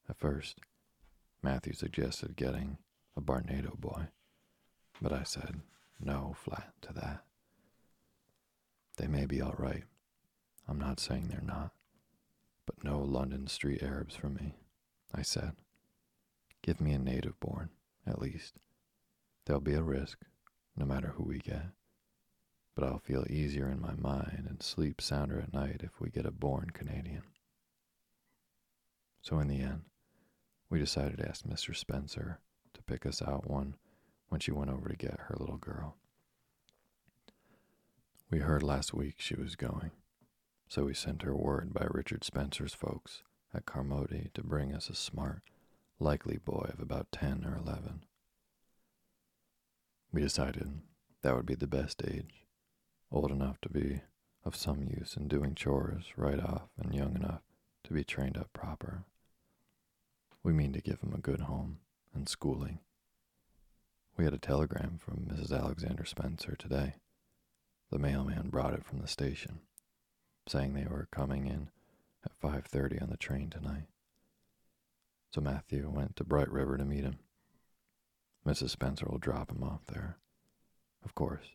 At 0.09 0.17
first, 0.17 0.59
Matthew 1.43 1.73
suggested 1.73 2.35
getting 2.35 2.77
a 3.17 3.21
Barnardo 3.21 3.75
boy, 3.77 4.07
but 5.01 5.11
I 5.11 5.23
said 5.23 5.61
no 5.99 6.33
flat 6.37 6.73
to 6.83 6.93
that. 6.93 7.23
They 8.97 9.07
may 9.07 9.25
be 9.25 9.41
all 9.41 9.55
right. 9.57 9.83
I'm 10.67 10.79
not 10.79 10.99
saying 10.99 11.27
they're 11.27 11.41
not. 11.41 11.71
But 12.65 12.83
no 12.83 12.99
London 12.99 13.47
street 13.47 13.83
Arabs 13.83 14.15
for 14.15 14.29
me, 14.29 14.55
I 15.13 15.23
said. 15.23 15.53
Give 16.61 16.79
me 16.79 16.93
a 16.93 16.99
native 16.99 17.39
born, 17.39 17.69
at 18.05 18.21
least. 18.21 18.53
There'll 19.45 19.62
be 19.62 19.73
a 19.73 19.82
risk, 19.82 20.19
no 20.77 20.86
matter 20.86 21.13
who 21.15 21.23
we 21.23 21.39
get. 21.39 21.65
But 22.75 22.86
I'll 22.86 22.99
feel 22.99 23.25
easier 23.30 23.67
in 23.67 23.82
my 23.82 23.93
mind 23.93 24.45
and 24.49 24.63
sleep 24.63 25.01
sounder 25.01 25.39
at 25.39 25.54
night 25.54 25.82
if 25.84 25.99
we 25.99 26.10
get 26.10 26.25
a 26.25 26.32
born 26.32 26.69
Canadian. 26.73 27.23
So 29.21 29.39
in 29.39 29.47
the 29.47 29.62
end, 29.62 29.82
we 30.69 30.80
decided 30.80 31.17
to 31.17 31.27
ask 31.27 31.43
Mr. 31.43 31.75
Spencer 31.75 32.39
to 32.73 32.84
pick 32.84 33.06
us 33.06 33.21
out 33.21 33.49
one 33.49 33.75
when 34.30 34.39
she 34.39 34.51
went 34.51 34.71
over 34.71 34.88
to 34.88 34.95
get 34.95 35.19
her 35.27 35.36
little 35.38 35.58
girl. 35.58 35.95
We 38.30 38.39
heard 38.39 38.63
last 38.63 38.93
week 38.93 39.15
she 39.17 39.36
was 39.36 39.58
going, 39.58 39.91
so 40.69 40.86
we 40.86 40.93
sent 40.93 41.23
her 41.23 41.36
word 41.36 41.73
by 41.73 41.86
Richard 41.91 42.23
Spencer's 42.23 42.73
folks 42.73 43.23
at 43.54 43.65
Carmody 43.65 44.30
to 44.34 44.41
bring 44.41 44.73
us 44.73 44.89
a 44.89 44.95
smart, 44.95 45.41
likely 45.99 46.38
boy 46.38 46.69
of 46.73 46.80
about 46.80 47.12
10 47.12 47.43
or 47.45 47.58
11. 47.58 48.06
We 50.13 50.21
decided 50.21 50.82
that 51.21 51.36
would 51.36 51.45
be 51.45 51.56
the 51.56 51.67
best 51.67 52.04
age, 52.06 52.45
old 53.12 53.32
enough 53.32 53.62
to 53.62 53.69
be 53.69 54.02
of 54.43 54.56
some 54.56 54.84
use 54.84 55.15
in 55.15 55.28
doing 55.28 55.56
chores 55.56 56.06
right 56.17 56.39
off 56.39 56.69
and 56.78 56.93
young 56.93 57.15
enough 57.15 57.41
to 57.86 57.93
be 57.93 58.04
trained 58.04 58.38
up 58.38 58.52
proper. 58.52 59.06
We 60.43 60.52
mean 60.52 60.74
to 60.74 60.82
give 60.82 61.00
him 61.02 61.13
a 61.13 61.21
good 61.21 61.41
home 61.41 61.80
and 62.13 62.28
schooling. 62.28 62.80
We 64.17 64.26
had 64.26 64.34
a 64.34 64.39
telegram 64.39 64.97
from 64.97 65.28
Mrs. 65.32 65.58
Alexander 65.58 66.04
Spencer 66.04 66.56
today. 66.56 66.95
The 67.89 68.00
mailman 68.00 68.50
brought 68.50 68.74
it 68.74 68.84
from 68.84 69.00
the 69.00 69.08
station, 69.08 69.60
saying 70.47 70.74
they 70.74 70.86
were 70.86 71.08
coming 71.12 71.45
in 71.45 71.69
at 72.26 72.34
5:30 72.34 73.02
on 73.02 73.10
the 73.10 73.17
train 73.17 73.50
tonight. 73.50 73.88
So 75.30 75.39
Matthew 75.39 75.89
went 75.89 76.17
to 76.17 76.24
Bright 76.24 76.52
River 76.52 76.78
to 76.78 76.86
meet 76.86 77.04
him. 77.04 77.19
Mrs. 78.45 78.71
Spencer 78.71 79.06
will 79.10 79.19
drop 79.19 79.51
him 79.51 79.63
off 79.63 79.86
there. 79.88 80.17
Of 81.04 81.15
course, 81.15 81.45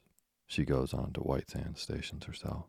she 0.47 0.65
goes 0.65 0.95
on 0.95 1.13
to 1.13 1.21
White 1.21 1.51
Sands 1.51 1.81
stations 1.81 2.25
herself. 2.25 2.67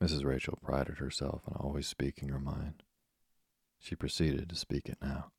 Mrs. 0.00 0.24
Rachel 0.24 0.58
prided 0.62 0.98
herself 0.98 1.42
on 1.46 1.56
always 1.60 1.86
speaking 1.86 2.28
her 2.28 2.38
mind. 2.40 2.82
She 3.78 3.94
proceeded 3.96 4.48
to 4.48 4.56
speak 4.56 4.88
it 4.88 4.98
now, 5.00 5.30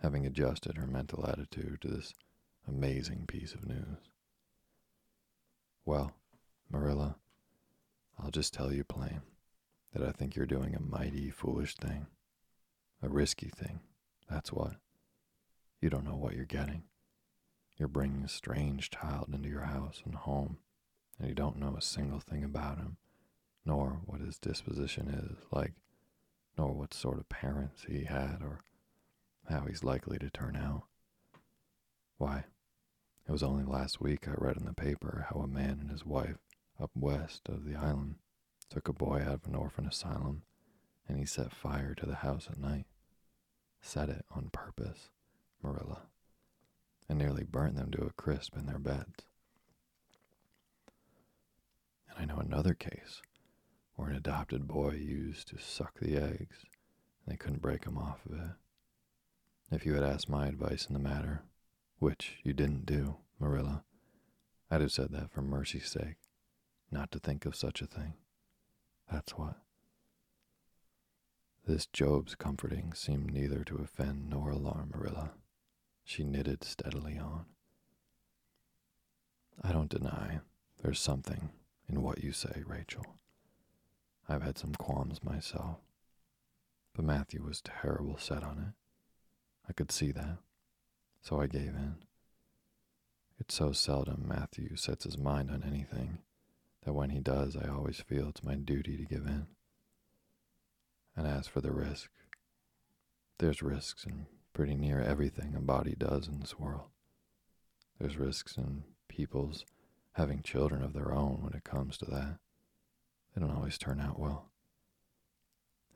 having 0.00 0.26
adjusted 0.26 0.76
her 0.76 0.86
mental 0.86 1.26
attitude 1.26 1.80
to 1.82 1.88
this 1.88 2.12
amazing 2.68 3.26
piece 3.26 3.54
of 3.54 3.66
news. 3.66 4.10
Well, 5.84 6.12
Marilla, 6.70 7.16
I'll 8.18 8.30
just 8.30 8.54
tell 8.54 8.72
you 8.72 8.84
plain 8.84 9.22
that 9.92 10.06
I 10.06 10.12
think 10.12 10.36
you're 10.36 10.46
doing 10.46 10.74
a 10.74 10.80
mighty 10.80 11.30
foolish 11.30 11.76
thing, 11.76 12.06
a 13.02 13.08
risky 13.08 13.48
thing, 13.48 13.80
that's 14.30 14.52
what. 14.52 14.76
You 15.82 15.90
don't 15.90 16.06
know 16.06 16.16
what 16.16 16.34
you're 16.34 16.46
getting. 16.46 16.84
You're 17.76 17.88
bringing 17.88 18.24
a 18.24 18.28
strange 18.28 18.88
child 18.88 19.28
into 19.30 19.50
your 19.50 19.64
house 19.64 20.00
and 20.06 20.14
home, 20.14 20.56
and 21.18 21.28
you 21.28 21.34
don't 21.34 21.58
know 21.58 21.74
a 21.76 21.82
single 21.82 22.20
thing 22.20 22.42
about 22.44 22.78
him, 22.78 22.96
nor 23.66 24.00
what 24.06 24.22
his 24.22 24.38
disposition 24.38 25.08
is 25.08 25.44
like 25.52 25.74
nor 26.56 26.72
what 26.72 26.94
sort 26.94 27.18
of 27.18 27.28
parents 27.28 27.84
he 27.88 28.04
had 28.04 28.38
or 28.42 28.60
how 29.48 29.62
he's 29.62 29.84
likely 29.84 30.18
to 30.18 30.30
turn 30.30 30.56
out. 30.56 30.84
Why, 32.18 32.44
it 33.26 33.32
was 33.32 33.42
only 33.42 33.64
last 33.64 34.00
week 34.00 34.28
I 34.28 34.34
read 34.36 34.56
in 34.56 34.66
the 34.66 34.72
paper 34.72 35.26
how 35.30 35.40
a 35.40 35.48
man 35.48 35.78
and 35.80 35.90
his 35.90 36.04
wife 36.04 36.36
up 36.80 36.90
west 36.94 37.48
of 37.48 37.64
the 37.64 37.76
island 37.76 38.16
took 38.68 38.88
a 38.88 38.92
boy 38.92 39.22
out 39.22 39.34
of 39.34 39.46
an 39.46 39.54
orphan 39.54 39.86
asylum 39.86 40.42
and 41.08 41.18
he 41.18 41.24
set 41.24 41.52
fire 41.52 41.94
to 41.94 42.06
the 42.06 42.16
house 42.16 42.48
at 42.50 42.58
night. 42.58 42.86
Set 43.80 44.08
it 44.08 44.24
on 44.30 44.50
purpose, 44.52 45.08
Marilla, 45.62 46.02
and 47.08 47.18
nearly 47.18 47.44
burnt 47.44 47.76
them 47.76 47.90
to 47.92 48.04
a 48.04 48.12
crisp 48.12 48.56
in 48.56 48.66
their 48.66 48.78
beds. 48.78 49.24
And 52.10 52.18
I 52.18 52.24
know 52.24 52.40
another 52.40 52.74
case 52.74 53.22
where 53.94 54.08
an 54.08 54.16
adopted 54.16 54.66
boy 54.66 54.92
used 54.92 55.48
to 55.48 55.58
suck 55.58 55.98
the 55.98 56.16
eggs, 56.16 56.64
and 57.24 57.32
they 57.32 57.36
couldn't 57.36 57.62
break 57.62 57.84
him 57.84 57.98
off 57.98 58.24
of 58.26 58.32
it. 58.32 58.50
If 59.70 59.86
you 59.86 59.94
had 59.94 60.04
asked 60.04 60.28
my 60.28 60.46
advice 60.48 60.86
in 60.86 60.92
the 60.92 60.98
matter, 60.98 61.42
which 61.98 62.38
you 62.42 62.52
didn't 62.52 62.84
do, 62.84 63.16
Marilla, 63.38 63.84
I'd 64.70 64.80
have 64.80 64.92
said 64.92 65.12
that 65.12 65.30
for 65.30 65.42
mercy's 65.42 65.88
sake, 65.90 66.16
not 66.90 67.10
to 67.12 67.18
think 67.18 67.46
of 67.46 67.56
such 67.56 67.80
a 67.80 67.86
thing. 67.86 68.14
That's 69.10 69.32
what. 69.32 69.56
This 71.66 71.86
Job's 71.86 72.34
comforting 72.34 72.92
seemed 72.92 73.32
neither 73.32 73.64
to 73.64 73.76
offend 73.76 74.28
nor 74.28 74.50
alarm 74.50 74.92
Marilla. 74.94 75.32
She 76.12 76.24
knitted 76.24 76.62
steadily 76.62 77.16
on. 77.16 77.46
I 79.62 79.72
don't 79.72 79.88
deny 79.88 80.40
there's 80.82 81.00
something 81.00 81.48
in 81.88 82.02
what 82.02 82.22
you 82.22 82.32
say, 82.32 82.64
Rachel. 82.66 83.16
I've 84.28 84.42
had 84.42 84.58
some 84.58 84.74
qualms 84.74 85.24
myself, 85.24 85.78
but 86.94 87.06
Matthew 87.06 87.42
was 87.42 87.62
terrible 87.62 88.18
set 88.18 88.42
on 88.42 88.58
it. 88.58 88.74
I 89.66 89.72
could 89.72 89.90
see 89.90 90.12
that, 90.12 90.36
so 91.22 91.40
I 91.40 91.46
gave 91.46 91.68
in. 91.68 91.94
It's 93.40 93.54
so 93.54 93.72
seldom 93.72 94.26
Matthew 94.28 94.76
sets 94.76 95.04
his 95.04 95.16
mind 95.16 95.50
on 95.50 95.64
anything 95.66 96.18
that 96.84 96.92
when 96.92 97.08
he 97.08 97.20
does, 97.20 97.56
I 97.56 97.70
always 97.70 98.02
feel 98.02 98.28
it's 98.28 98.44
my 98.44 98.56
duty 98.56 98.98
to 98.98 99.06
give 99.06 99.24
in. 99.24 99.46
And 101.16 101.26
as 101.26 101.46
for 101.46 101.62
the 101.62 101.72
risk, 101.72 102.10
there's 103.38 103.62
risks 103.62 104.04
in 104.04 104.26
pretty 104.52 104.74
near 104.74 105.00
everything 105.00 105.54
a 105.56 105.60
body 105.60 105.94
does 105.96 106.28
in 106.28 106.40
this 106.40 106.58
world. 106.58 106.88
There's 107.98 108.16
risks 108.16 108.56
in 108.56 108.84
people's 109.08 109.64
having 110.12 110.42
children 110.42 110.82
of 110.82 110.92
their 110.92 111.12
own 111.12 111.40
when 111.42 111.52
it 111.54 111.64
comes 111.64 111.96
to 111.98 112.04
that. 112.06 112.38
They 113.34 113.40
don't 113.40 113.56
always 113.56 113.78
turn 113.78 114.00
out 114.00 114.18
well. 114.18 114.50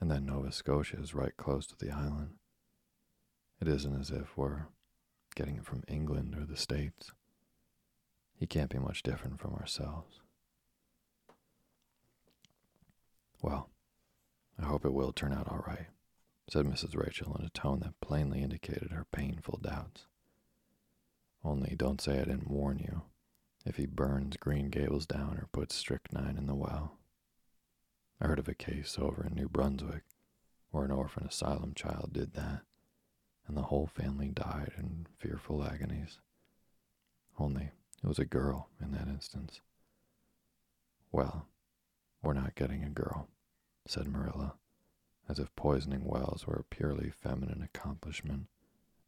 And 0.00 0.10
then 0.10 0.26
Nova 0.26 0.52
Scotia 0.52 0.98
is 1.00 1.14
right 1.14 1.36
close 1.36 1.66
to 1.66 1.76
the 1.78 1.90
island. 1.90 2.34
It 3.60 3.68
isn't 3.68 4.00
as 4.00 4.10
if 4.10 4.36
we're 4.36 4.66
getting 5.34 5.56
it 5.56 5.64
from 5.64 5.84
England 5.88 6.34
or 6.38 6.44
the 6.44 6.56
States. 6.56 7.12
He 8.38 8.46
can't 8.46 8.70
be 8.70 8.78
much 8.78 9.02
different 9.02 9.40
from 9.40 9.54
ourselves. 9.54 10.20
Well, 13.42 13.70
I 14.58 14.64
hope 14.64 14.84
it 14.84 14.92
will 14.92 15.12
turn 15.12 15.32
out 15.32 15.48
all 15.48 15.64
right, 15.66 15.86
said 16.48 16.64
Mrs. 16.64 16.96
Rachel 16.96 17.36
in 17.38 17.44
a 17.44 17.50
tone 17.50 17.80
that 17.80 18.00
plainly 18.00 18.42
indicated 18.42 18.92
her 18.92 19.06
painful 19.12 19.58
doubts. 19.62 20.06
Only 21.44 21.74
don't 21.76 22.00
say 22.00 22.14
I 22.20 22.24
didn't 22.24 22.50
warn 22.50 22.78
you 22.78 23.02
if 23.64 23.76
he 23.76 23.86
burns 23.86 24.36
Green 24.36 24.70
Gables 24.70 25.06
down 25.06 25.38
or 25.38 25.48
puts 25.52 25.74
strychnine 25.74 26.36
in 26.36 26.46
the 26.46 26.54
well. 26.54 26.98
I 28.20 28.26
heard 28.26 28.38
of 28.38 28.48
a 28.48 28.54
case 28.54 28.96
over 28.98 29.26
in 29.26 29.34
New 29.34 29.48
Brunswick 29.48 30.04
where 30.70 30.84
an 30.84 30.90
orphan 30.90 31.26
asylum 31.26 31.74
child 31.74 32.12
did 32.12 32.34
that, 32.34 32.62
and 33.46 33.56
the 33.56 33.62
whole 33.62 33.86
family 33.86 34.28
died 34.28 34.72
in 34.76 35.06
fearful 35.18 35.64
agonies. 35.64 36.18
Only 37.38 37.70
it 38.02 38.06
was 38.06 38.18
a 38.18 38.24
girl 38.24 38.68
in 38.80 38.92
that 38.92 39.08
instance. 39.08 39.60
Well, 41.12 41.46
we're 42.22 42.34
not 42.34 42.54
getting 42.54 42.84
a 42.84 42.90
girl, 42.90 43.28
said 43.86 44.06
Marilla, 44.06 44.54
as 45.28 45.38
if 45.38 45.54
poisoning 45.56 46.04
wells 46.04 46.46
were 46.46 46.56
a 46.56 46.74
purely 46.74 47.10
feminine 47.10 47.62
accomplishment 47.62 48.46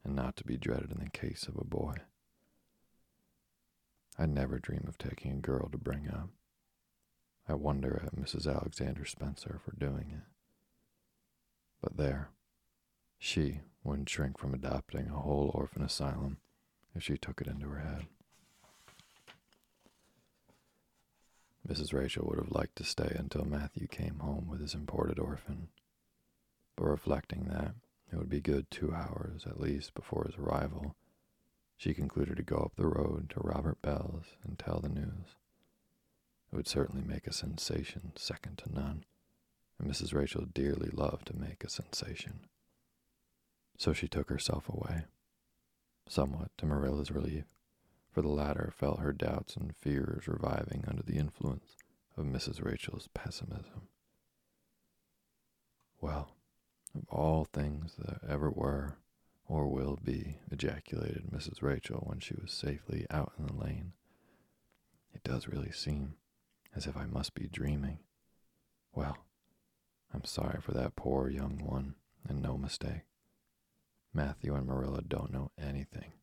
and 0.03 0.15
not 0.15 0.35
to 0.37 0.43
be 0.43 0.57
dreaded 0.57 0.91
in 0.91 0.99
the 0.99 1.09
case 1.09 1.47
of 1.47 1.55
a 1.57 1.63
boy. 1.63 1.95
I'd 4.17 4.29
never 4.29 4.59
dream 4.59 4.85
of 4.87 4.97
taking 4.97 5.31
a 5.31 5.35
girl 5.35 5.69
to 5.69 5.77
bring 5.77 6.09
up. 6.09 6.29
I 7.47 7.53
wonder 7.53 8.01
at 8.05 8.15
Mrs. 8.15 8.53
Alexander 8.53 9.05
Spencer 9.05 9.59
for 9.63 9.71
doing 9.77 10.11
it. 10.11 10.23
But 11.81 11.97
there, 11.97 12.29
she 13.17 13.61
wouldn't 13.83 14.09
shrink 14.09 14.37
from 14.37 14.53
adopting 14.53 15.07
a 15.07 15.19
whole 15.19 15.51
orphan 15.53 15.81
asylum 15.81 16.37
if 16.93 17.03
she 17.03 17.17
took 17.17 17.39
it 17.41 17.47
into 17.47 17.69
her 17.69 17.79
head. 17.79 18.07
Mrs. 21.67 21.93
Rachel 21.93 22.25
would 22.27 22.39
have 22.39 22.51
liked 22.51 22.75
to 22.77 22.83
stay 22.83 23.15
until 23.17 23.45
Matthew 23.45 23.87
came 23.87 24.19
home 24.19 24.47
with 24.49 24.59
his 24.59 24.73
imported 24.73 25.19
orphan, 25.19 25.69
but 26.79 26.87
reflecting 26.87 27.43
that 27.49 27.75
it 28.11 28.15
would 28.15 28.29
be 28.29 28.39
good 28.39 28.71
two 28.71 28.93
hours 28.93 29.45
at 29.45 29.59
least 29.59 29.93
before 29.93 30.23
his 30.23 30.37
arrival, 30.37 30.95
she 31.75 31.93
concluded 31.93 32.37
to 32.37 32.43
go 32.43 32.57
up 32.57 32.71
the 32.75 32.87
road 32.87 33.29
to 33.29 33.41
Robert 33.41 33.81
Bell's 33.81 34.37
and 34.45 34.57
tell 34.57 34.79
the 34.79 34.87
news. 34.89 35.35
It 36.51 36.55
would 36.55 36.67
certainly 36.67 37.03
make 37.05 37.27
a 37.27 37.33
sensation 37.33 38.13
second 38.15 38.59
to 38.59 38.73
none, 38.73 39.03
and 39.77 39.91
Mrs. 39.91 40.13
Rachel 40.13 40.45
dearly 40.53 40.89
loved 40.89 41.27
to 41.27 41.35
make 41.35 41.63
a 41.63 41.69
sensation. 41.69 42.45
So 43.77 43.91
she 43.93 44.07
took 44.07 44.29
herself 44.29 44.69
away, 44.69 45.03
somewhat 46.07 46.51
to 46.57 46.65
Marilla's 46.65 47.11
relief, 47.11 47.45
for 48.09 48.21
the 48.21 48.29
latter 48.29 48.73
felt 48.75 48.99
her 48.99 49.13
doubts 49.13 49.55
and 49.55 49.75
fears 49.75 50.27
reviving 50.27 50.85
under 50.87 51.03
the 51.03 51.17
influence 51.17 51.75
of 52.17 52.25
Mrs. 52.25 52.63
Rachel's 52.63 53.09
pessimism. 53.13 53.89
Well, 56.01 56.31
Of 56.95 57.05
all 57.09 57.45
things 57.45 57.95
that 57.99 58.19
ever 58.27 58.49
were 58.49 58.97
or 59.47 59.67
will 59.67 59.97
be, 60.03 60.37
ejaculated 60.51 61.27
Mrs. 61.31 61.61
Rachel 61.61 62.03
when 62.05 62.19
she 62.19 62.35
was 62.35 62.51
safely 62.51 63.05
out 63.09 63.33
in 63.37 63.47
the 63.47 63.53
lane. 63.53 63.93
It 65.13 65.23
does 65.23 65.47
really 65.47 65.71
seem 65.71 66.15
as 66.75 66.85
if 66.85 66.95
I 66.95 67.05
must 67.05 67.33
be 67.33 67.47
dreaming. 67.47 67.99
Well, 68.93 69.17
I'm 70.13 70.25
sorry 70.25 70.61
for 70.61 70.71
that 70.73 70.95
poor 70.95 71.29
young 71.29 71.63
one, 71.63 71.95
and 72.27 72.41
no 72.41 72.57
mistake. 72.57 73.03
Matthew 74.13 74.55
and 74.55 74.65
Marilla 74.65 75.01
don't 75.01 75.31
know 75.31 75.51
anything 75.57 76.13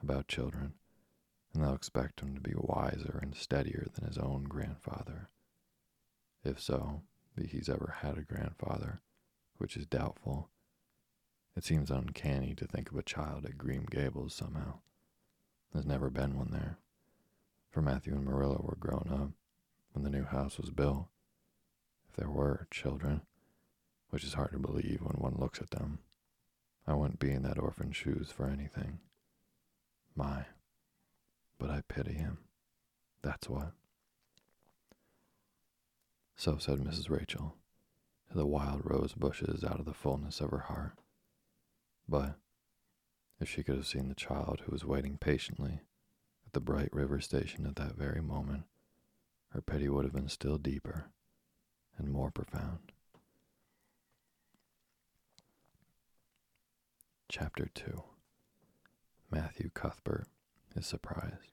about 0.00 0.28
children, 0.28 0.74
and 1.52 1.62
they'll 1.62 1.74
expect 1.74 2.20
him 2.20 2.34
to 2.34 2.40
be 2.40 2.54
wiser 2.56 3.18
and 3.20 3.34
steadier 3.34 3.86
than 3.94 4.06
his 4.06 4.18
own 4.18 4.44
grandfather. 4.44 5.28
If 6.44 6.60
so, 6.60 7.02
he's 7.36 7.68
ever 7.68 7.96
had 8.00 8.18
a 8.18 8.22
grandfather, 8.22 9.02
which 9.62 9.76
is 9.76 9.86
doubtful. 9.86 10.48
It 11.56 11.64
seems 11.64 11.88
uncanny 11.88 12.52
to 12.56 12.66
think 12.66 12.90
of 12.90 12.98
a 12.98 13.02
child 13.02 13.44
at 13.44 13.56
Green 13.56 13.86
Gables 13.88 14.34
somehow. 14.34 14.80
There's 15.72 15.86
never 15.86 16.10
been 16.10 16.36
one 16.36 16.50
there, 16.50 16.78
for 17.70 17.80
Matthew 17.80 18.12
and 18.12 18.24
Marilla 18.24 18.58
were 18.60 18.76
grown 18.80 19.08
up 19.08 19.30
when 19.92 20.02
the 20.02 20.10
new 20.10 20.24
house 20.24 20.58
was 20.58 20.70
built. 20.70 21.06
If 22.10 22.16
there 22.16 22.28
were 22.28 22.66
children, 22.72 23.20
which 24.10 24.24
is 24.24 24.34
hard 24.34 24.50
to 24.50 24.58
believe 24.58 25.00
when 25.00 25.20
one 25.20 25.36
looks 25.38 25.60
at 25.60 25.70
them, 25.70 26.00
I 26.84 26.94
wouldn't 26.94 27.20
be 27.20 27.30
in 27.30 27.44
that 27.44 27.60
orphan's 27.60 27.96
shoes 27.96 28.32
for 28.32 28.48
anything. 28.48 28.98
My, 30.16 30.46
but 31.60 31.70
I 31.70 31.82
pity 31.86 32.14
him. 32.14 32.38
That's 33.22 33.48
what. 33.48 33.74
So 36.34 36.56
said 36.58 36.80
Mrs. 36.80 37.08
Rachel, 37.08 37.54
the 38.34 38.46
wild 38.46 38.82
rose 38.84 39.12
bushes 39.14 39.64
out 39.64 39.78
of 39.78 39.84
the 39.84 39.92
fullness 39.94 40.40
of 40.40 40.50
her 40.50 40.58
heart. 40.58 40.98
But 42.08 42.36
if 43.40 43.48
she 43.48 43.62
could 43.62 43.76
have 43.76 43.86
seen 43.86 44.08
the 44.08 44.14
child 44.14 44.62
who 44.64 44.72
was 44.72 44.84
waiting 44.84 45.18
patiently 45.18 45.80
at 46.46 46.52
the 46.52 46.60
bright 46.60 46.92
river 46.92 47.20
station 47.20 47.66
at 47.66 47.76
that 47.76 47.96
very 47.96 48.20
moment, 48.20 48.64
her 49.50 49.60
pity 49.60 49.88
would 49.88 50.04
have 50.04 50.14
been 50.14 50.28
still 50.28 50.58
deeper 50.58 51.10
and 51.98 52.10
more 52.10 52.30
profound. 52.30 52.92
Chapter 57.28 57.70
2 57.74 58.02
Matthew 59.30 59.70
Cuthbert 59.72 60.26
is 60.76 60.86
surprised. 60.86 61.52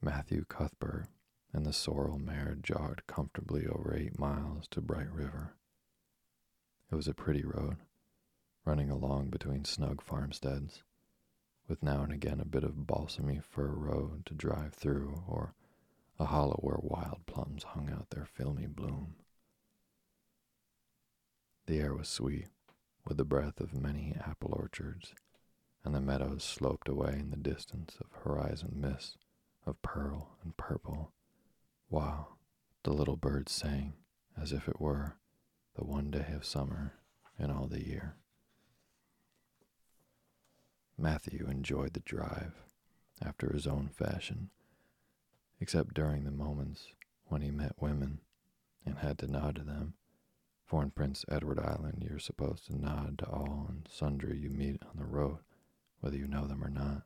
Matthew 0.00 0.44
Cuthbert 0.48 1.08
and 1.56 1.64
the 1.64 1.72
sorrel 1.72 2.18
mare 2.18 2.54
jogged 2.62 3.06
comfortably 3.06 3.66
over 3.66 3.96
eight 3.96 4.18
miles 4.18 4.68
to 4.68 4.82
Bright 4.82 5.10
River. 5.10 5.54
It 6.92 6.94
was 6.94 7.08
a 7.08 7.14
pretty 7.14 7.44
road, 7.44 7.78
running 8.66 8.90
along 8.90 9.30
between 9.30 9.64
snug 9.64 10.02
farmsteads, 10.02 10.82
with 11.66 11.82
now 11.82 12.02
and 12.02 12.12
again 12.12 12.40
a 12.40 12.44
bit 12.44 12.62
of 12.62 12.86
balsamy 12.86 13.42
fir 13.42 13.68
road 13.68 14.26
to 14.26 14.34
drive 14.34 14.74
through, 14.74 15.22
or 15.26 15.54
a 16.20 16.26
hollow 16.26 16.58
where 16.60 16.78
wild 16.82 17.24
plums 17.24 17.62
hung 17.62 17.88
out 17.90 18.10
their 18.10 18.26
filmy 18.26 18.66
bloom. 18.66 19.14
The 21.64 21.78
air 21.78 21.94
was 21.94 22.10
sweet, 22.10 22.48
with 23.06 23.16
the 23.16 23.24
breath 23.24 23.60
of 23.60 23.72
many 23.72 24.14
apple 24.20 24.52
orchards, 24.52 25.14
and 25.82 25.94
the 25.94 26.02
meadows 26.02 26.44
sloped 26.44 26.86
away 26.86 27.14
in 27.18 27.30
the 27.30 27.36
distance 27.36 27.96
of 27.98 28.24
horizon 28.24 28.74
mists 28.74 29.16
of 29.64 29.80
pearl 29.80 30.36
and 30.44 30.54
purple, 30.58 31.12
while 31.88 32.38
the 32.82 32.92
little 32.92 33.16
birds 33.16 33.52
sang 33.52 33.94
as 34.40 34.52
if 34.52 34.68
it 34.68 34.80
were 34.80 35.16
the 35.76 35.84
one 35.84 36.10
day 36.10 36.32
of 36.34 36.44
summer 36.44 36.94
in 37.38 37.50
all 37.50 37.66
the 37.66 37.86
year. 37.86 38.16
Matthew 40.98 41.46
enjoyed 41.48 41.92
the 41.92 42.00
drive 42.00 42.54
after 43.24 43.52
his 43.52 43.66
own 43.66 43.88
fashion, 43.88 44.50
except 45.60 45.94
during 45.94 46.24
the 46.24 46.30
moments 46.30 46.88
when 47.26 47.42
he 47.42 47.50
met 47.50 47.80
women 47.80 48.20
and 48.84 48.98
had 48.98 49.18
to 49.18 49.26
nod 49.26 49.56
to 49.56 49.62
them. 49.62 49.94
For 50.64 50.82
in 50.82 50.90
Prince 50.90 51.24
Edward 51.28 51.60
Island, 51.60 52.04
you're 52.08 52.18
supposed 52.18 52.66
to 52.66 52.76
nod 52.76 53.18
to 53.18 53.26
all 53.26 53.66
and 53.68 53.88
sundry 53.90 54.36
you 54.38 54.50
meet 54.50 54.82
on 54.82 54.96
the 54.96 55.04
road, 55.04 55.38
whether 56.00 56.16
you 56.16 56.26
know 56.26 56.46
them 56.46 56.64
or 56.64 56.70
not. 56.70 57.02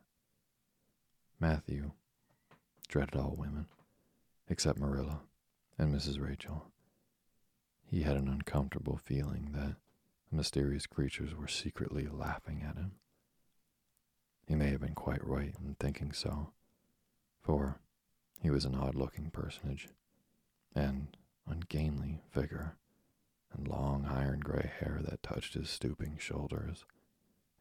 Matthew 1.39 1.91
dreaded 2.87 3.15
all 3.15 3.35
women, 3.37 3.67
except 4.51 4.77
Marilla 4.77 5.21
and 5.79 5.95
Mrs. 5.95 6.21
Rachel. 6.21 6.65
He 7.89 8.01
had 8.01 8.17
an 8.17 8.27
uncomfortable 8.27 8.97
feeling 8.97 9.53
that 9.53 9.77
the 10.29 10.35
mysterious 10.35 10.85
creatures 10.85 11.33
were 11.33 11.47
secretly 11.47 12.07
laughing 12.11 12.61
at 12.61 12.75
him. 12.75 12.91
He 14.45 14.55
may 14.55 14.69
have 14.71 14.81
been 14.81 14.93
quite 14.93 15.25
right 15.25 15.55
in 15.57 15.75
thinking 15.79 16.11
so, 16.11 16.51
for 17.41 17.79
he 18.41 18.49
was 18.49 18.65
an 18.65 18.75
odd 18.75 18.93
looking 18.93 19.29
personage, 19.31 19.87
and 20.75 21.15
ungainly 21.47 22.19
figure, 22.29 22.75
and 23.53 23.69
long 23.69 24.05
iron 24.05 24.41
gray 24.41 24.69
hair 24.79 24.99
that 25.05 25.23
touched 25.23 25.53
his 25.53 25.69
stooping 25.69 26.17
shoulders, 26.19 26.83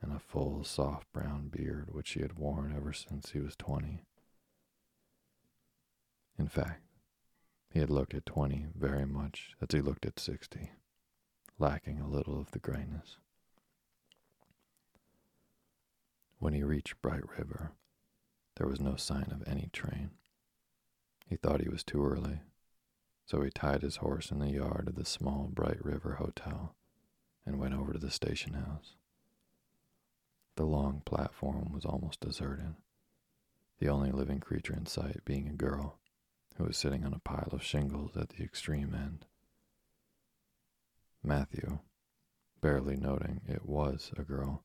and 0.02 0.12
a 0.12 0.18
full, 0.18 0.64
soft 0.64 1.12
brown 1.12 1.48
beard 1.48 1.90
which 1.92 2.10
he 2.10 2.22
had 2.22 2.36
worn 2.36 2.74
ever 2.76 2.92
since 2.92 3.30
he 3.30 3.38
was 3.38 3.54
twenty. 3.54 4.02
In 6.40 6.48
fact, 6.48 6.80
he 7.68 7.80
had 7.80 7.90
looked 7.90 8.14
at 8.14 8.24
20 8.24 8.68
very 8.74 9.04
much 9.04 9.50
as 9.60 9.68
he 9.72 9.82
looked 9.82 10.06
at 10.06 10.18
60, 10.18 10.70
lacking 11.58 12.00
a 12.00 12.08
little 12.08 12.40
of 12.40 12.52
the 12.52 12.58
grayness. 12.58 13.18
When 16.38 16.54
he 16.54 16.62
reached 16.62 17.02
Bright 17.02 17.28
River, 17.38 17.72
there 18.56 18.66
was 18.66 18.80
no 18.80 18.96
sign 18.96 19.30
of 19.30 19.46
any 19.46 19.68
train. 19.74 20.12
He 21.26 21.36
thought 21.36 21.60
he 21.60 21.68
was 21.68 21.84
too 21.84 22.02
early, 22.02 22.40
so 23.26 23.42
he 23.42 23.50
tied 23.50 23.82
his 23.82 23.96
horse 23.96 24.30
in 24.30 24.38
the 24.38 24.50
yard 24.50 24.88
of 24.88 24.94
the 24.94 25.04
small 25.04 25.46
Bright 25.52 25.84
River 25.84 26.14
Hotel 26.14 26.74
and 27.44 27.60
went 27.60 27.74
over 27.74 27.92
to 27.92 27.98
the 27.98 28.10
station 28.10 28.54
house. 28.54 28.94
The 30.56 30.64
long 30.64 31.02
platform 31.04 31.70
was 31.70 31.84
almost 31.84 32.20
deserted, 32.20 32.76
the 33.78 33.90
only 33.90 34.10
living 34.10 34.40
creature 34.40 34.72
in 34.74 34.86
sight 34.86 35.22
being 35.26 35.46
a 35.46 35.52
girl 35.52 35.99
who 36.60 36.66
was 36.66 36.76
sitting 36.76 37.06
on 37.06 37.14
a 37.14 37.18
pile 37.18 37.48
of 37.52 37.62
shingles 37.62 38.14
at 38.18 38.28
the 38.28 38.44
extreme 38.44 38.94
end. 38.94 39.24
Matthew, 41.22 41.78
barely 42.60 42.96
noting 42.96 43.40
it 43.48 43.64
was 43.64 44.12
a 44.18 44.22
girl, 44.22 44.62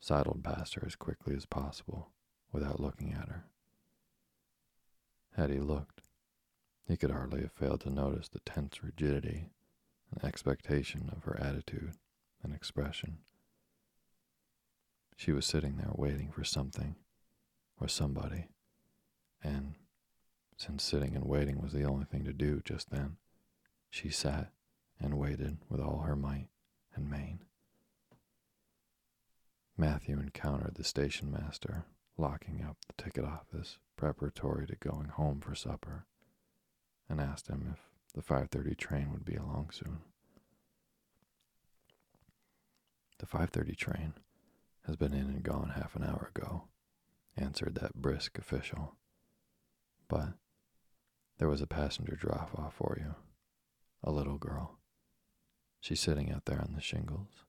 sidled 0.00 0.42
past 0.42 0.74
her 0.74 0.82
as 0.84 0.96
quickly 0.96 1.36
as 1.36 1.46
possible 1.46 2.10
without 2.50 2.80
looking 2.80 3.12
at 3.12 3.28
her. 3.28 3.44
Had 5.36 5.50
he 5.50 5.60
looked, 5.60 6.00
he 6.88 6.96
could 6.96 7.12
hardly 7.12 7.42
have 7.42 7.52
failed 7.52 7.82
to 7.82 7.90
notice 7.90 8.28
the 8.28 8.40
tense 8.40 8.82
rigidity 8.82 9.50
and 10.10 10.24
expectation 10.24 11.08
of 11.14 11.22
her 11.22 11.38
attitude 11.40 11.92
and 12.42 12.52
expression. 12.52 13.18
She 15.16 15.30
was 15.30 15.46
sitting 15.46 15.76
there 15.76 15.92
waiting 15.94 16.32
for 16.32 16.42
something 16.42 16.96
or 17.80 17.86
somebody, 17.86 18.48
and 19.40 19.76
since 20.62 20.84
sitting 20.84 21.16
and 21.16 21.24
waiting 21.24 21.60
was 21.60 21.72
the 21.72 21.82
only 21.82 22.04
thing 22.04 22.24
to 22.24 22.32
do 22.32 22.62
just 22.64 22.90
then. 22.90 23.16
She 23.90 24.10
sat 24.10 24.52
and 25.00 25.18
waited 25.18 25.58
with 25.68 25.80
all 25.80 26.02
her 26.02 26.14
might 26.14 26.46
and 26.94 27.10
main. 27.10 27.40
Matthew 29.76 30.20
encountered 30.20 30.76
the 30.76 30.84
station 30.84 31.32
master 31.32 31.84
locking 32.16 32.62
up 32.62 32.76
the 32.86 33.02
ticket 33.02 33.24
office 33.24 33.78
preparatory 33.96 34.66
to 34.68 34.76
going 34.76 35.08
home 35.08 35.40
for 35.40 35.56
supper 35.56 36.06
and 37.08 37.20
asked 37.20 37.48
him 37.48 37.68
if 37.72 37.80
the 38.14 38.22
5:30 38.22 38.76
train 38.76 39.10
would 39.10 39.24
be 39.24 39.34
along 39.34 39.70
soon. 39.70 40.02
The 43.18 43.26
5:30 43.26 43.74
train 43.74 44.14
has 44.86 44.94
been 44.94 45.12
in 45.12 45.26
and 45.26 45.42
gone 45.42 45.70
half 45.70 45.96
an 45.96 46.04
hour 46.04 46.30
ago, 46.32 46.68
answered 47.36 47.74
that 47.76 47.94
brisk 47.94 48.38
official. 48.38 48.96
But 50.06 50.34
there 51.38 51.48
was 51.48 51.60
a 51.60 51.66
passenger 51.66 52.14
drop 52.14 52.50
off 52.56 52.74
for 52.74 52.96
you. 53.00 53.14
A 54.04 54.10
little 54.10 54.38
girl. 54.38 54.78
She's 55.80 56.00
sitting 56.00 56.30
out 56.32 56.44
there 56.44 56.60
on 56.60 56.74
the 56.74 56.80
shingles. 56.80 57.44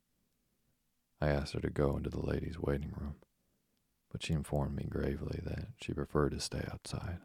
I 1.22 1.30
asked 1.30 1.54
her 1.54 1.60
to 1.62 1.70
go 1.70 1.96
into 1.98 2.10
the 2.10 2.26
ladies' 2.26 2.60
waiting 2.60 2.94
room, 3.00 3.16
but 4.12 4.24
she 4.24 4.34
informed 4.34 4.76
me 4.76 4.86
gravely 4.90 5.40
that 5.44 5.68
she 5.82 5.94
preferred 5.94 6.32
to 6.32 6.40
stay 6.40 6.66
outside. 6.72 7.20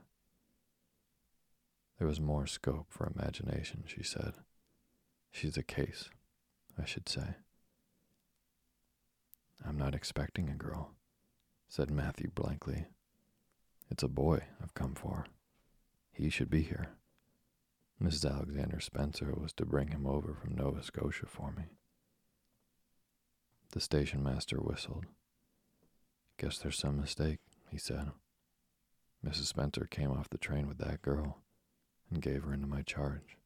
There 1.99 2.07
was 2.07 2.21
more 2.21 2.47
scope 2.47 2.87
for 2.90 3.12
imagination, 3.12 3.85
she 3.87 4.03
said. 4.03 4.35
She's 5.33 5.57
a 5.57 5.62
case, 5.62 6.11
I 6.81 6.85
should 6.85 7.09
say. 7.09 7.37
I'm 9.66 9.77
not 9.77 9.94
expecting 9.94 10.49
a 10.49 10.55
girl, 10.55 10.92
said 11.68 11.90
Matthew 11.90 12.31
blankly. 12.33 12.87
It's 13.90 14.03
a 14.03 14.09
boy 14.09 14.42
I've 14.62 14.75
come 14.75 14.94
for. 14.94 15.27
He 16.18 16.31
should 16.31 16.50
be 16.50 16.62
here. 16.62 16.88
Mrs. 18.02 18.28
Alexander 18.28 18.81
Spencer 18.81 19.33
was 19.40 19.52
to 19.52 19.64
bring 19.64 19.92
him 19.92 20.04
over 20.04 20.35
from 20.35 20.57
Nova 20.57 20.83
Scotia 20.83 21.26
for 21.26 21.52
me. 21.52 21.66
The 23.70 23.78
station 23.78 24.24
master 24.24 24.57
whistled. 24.57 25.04
Guess 26.37 26.59
there's 26.59 26.76
some 26.76 27.00
mistake, 27.00 27.38
he 27.70 27.78
said. 27.78 28.11
Mrs. 29.24 29.44
Spencer 29.44 29.87
came 29.88 30.11
off 30.11 30.28
the 30.28 30.38
train 30.38 30.66
with 30.66 30.78
that 30.78 31.02
girl 31.02 31.38
and 32.11 32.20
gave 32.20 32.42
her 32.42 32.52
into 32.52 32.66
my 32.66 32.83
charge. 32.83 33.37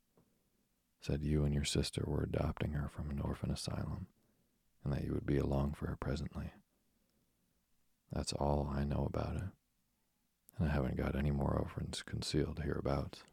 Said 1.02 1.22
you 1.22 1.44
and 1.44 1.52
your 1.52 1.64
sister 1.64 2.04
were 2.06 2.22
adopting 2.22 2.72
her 2.72 2.88
from 2.88 3.11
an 3.11 3.20
orphan 3.20 3.50
asylum 3.50 4.06
and 4.82 4.94
that 4.94 5.04
you 5.04 5.12
would 5.12 5.26
be 5.26 5.37
along 5.37 5.74
for 5.74 5.88
her 5.88 5.96
presently. 6.00 6.52
That's 8.11 8.32
all 8.32 8.72
I 8.74 8.85
know 8.85 9.06
about 9.12 9.37
it, 9.37 9.50
I 10.62 10.68
haven't 10.68 10.96
got 10.96 11.16
any 11.16 11.31
more 11.33 11.53
orphans 11.53 12.03
concealed 12.07 12.61
hereabouts. 12.62 13.25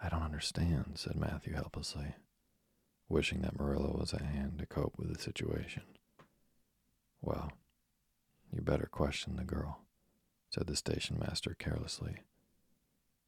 I 0.00 0.08
don't 0.08 0.22
understand, 0.22 0.92
said 0.94 1.16
Matthew 1.16 1.54
helplessly, 1.54 2.14
wishing 3.08 3.40
that 3.42 3.58
Marilla 3.58 3.96
was 3.96 4.14
at 4.14 4.22
hand 4.22 4.58
to 4.60 4.66
cope 4.66 4.94
with 4.96 5.12
the 5.12 5.20
situation. 5.20 5.82
Well, 7.20 7.50
you 8.52 8.62
better 8.62 8.88
question 8.90 9.36
the 9.36 9.44
girl, 9.44 9.80
said 10.50 10.68
the 10.68 10.76
station 10.76 11.18
master 11.18 11.56
carelessly. 11.58 12.18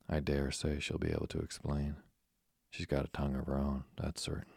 I 0.08 0.20
dare 0.20 0.52
say 0.52 0.78
she'll 0.78 0.98
be 0.98 1.10
able 1.10 1.26
to 1.28 1.40
explain. 1.40 1.96
She's 2.70 2.86
got 2.86 3.04
a 3.04 3.08
tongue 3.08 3.34
of 3.34 3.46
her 3.46 3.58
own, 3.58 3.84
that's 4.00 4.22
certain. 4.22 4.52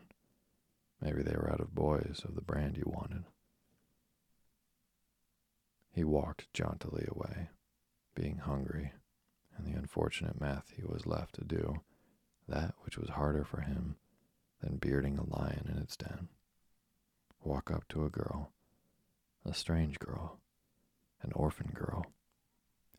Maybe 1.02 1.23
they 1.23 1.36
were 1.36 1.52
out 1.52 1.60
of 1.60 1.73
boys 1.73 2.21
of 2.23 2.36
the 2.36 2.41
brand 2.41 2.78
you 2.78 2.86
wanted. 2.86 3.23
He 5.93 6.03
walked 6.03 6.51
jauntily 6.53 7.06
away, 7.08 7.49
being 8.15 8.38
hungry, 8.38 8.93
and 9.56 9.65
the 9.65 9.77
unfortunate 9.77 10.41
Matthew 10.41 10.88
was 10.88 11.06
left 11.06 11.36
to 11.36 11.43
do 11.43 11.82
that 12.47 12.73
which 12.82 12.97
was 12.97 13.10
harder 13.10 13.43
for 13.43 13.62
him 13.62 13.95
than 14.62 14.77
bearding 14.77 15.17
a 15.17 15.23
lion 15.23 15.67
in 15.69 15.77
its 15.77 15.95
den. 15.95 16.29
Walk 17.43 17.69
up 17.69 17.88
to 17.89 18.06
a 18.06 18.10
girl, 18.10 18.51
a 19.45 19.53
strange 19.53 19.99
girl, 19.99 20.39
an 21.21 21.32
orphan 21.34 21.71
girl, 21.73 22.08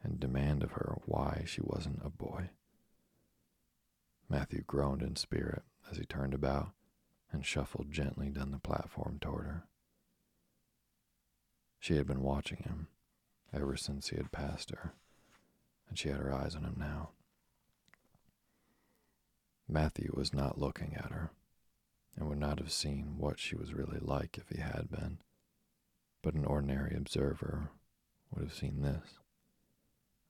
and 0.02 0.20
demand 0.20 0.62
of 0.62 0.72
her 0.72 0.98
why 1.07 1.44
she 1.46 1.61
wasn't 1.62 2.00
a 2.04 2.11
boy. 2.11 2.50
Matthew 4.28 4.62
groaned 4.62 5.02
in 5.02 5.16
spirit 5.16 5.62
as 5.90 5.96
he 5.96 6.04
turned 6.04 6.35
about 6.35 6.70
and 7.33 7.44
shuffled 7.44 7.90
gently 7.90 8.30
down 8.30 8.52
the 8.52 8.59
platform 8.59 9.18
toward 9.20 9.46
her. 9.46 9.64
She 11.85 11.97
had 11.97 12.07
been 12.07 12.23
watching 12.23 12.62
him 12.62 12.88
ever 13.53 13.77
since 13.77 14.09
he 14.09 14.16
had 14.16 14.33
passed 14.33 14.70
her, 14.70 14.94
and 15.87 15.99
she 15.99 16.09
had 16.09 16.16
her 16.16 16.33
eyes 16.33 16.55
on 16.57 16.64
him 16.64 16.77
now. 16.79 17.11
Matthew 19.68 20.11
was 20.14 20.33
not 20.33 20.57
looking 20.57 20.94
at 20.94 21.11
her, 21.12 21.31
and 22.16 22.27
would 22.27 22.38
not 22.38 22.59
have 22.59 22.73
seen 22.73 23.18
what 23.18 23.38
she 23.38 23.55
was 23.55 23.75
really 23.75 23.99
like 23.99 24.38
if 24.38 24.49
he 24.49 24.62
had 24.62 24.90
been, 24.90 25.18
but 26.23 26.33
an 26.33 26.47
ordinary 26.47 26.97
observer 26.97 27.68
would 28.31 28.44
have 28.44 28.55
seen 28.55 28.81
this 28.81 29.18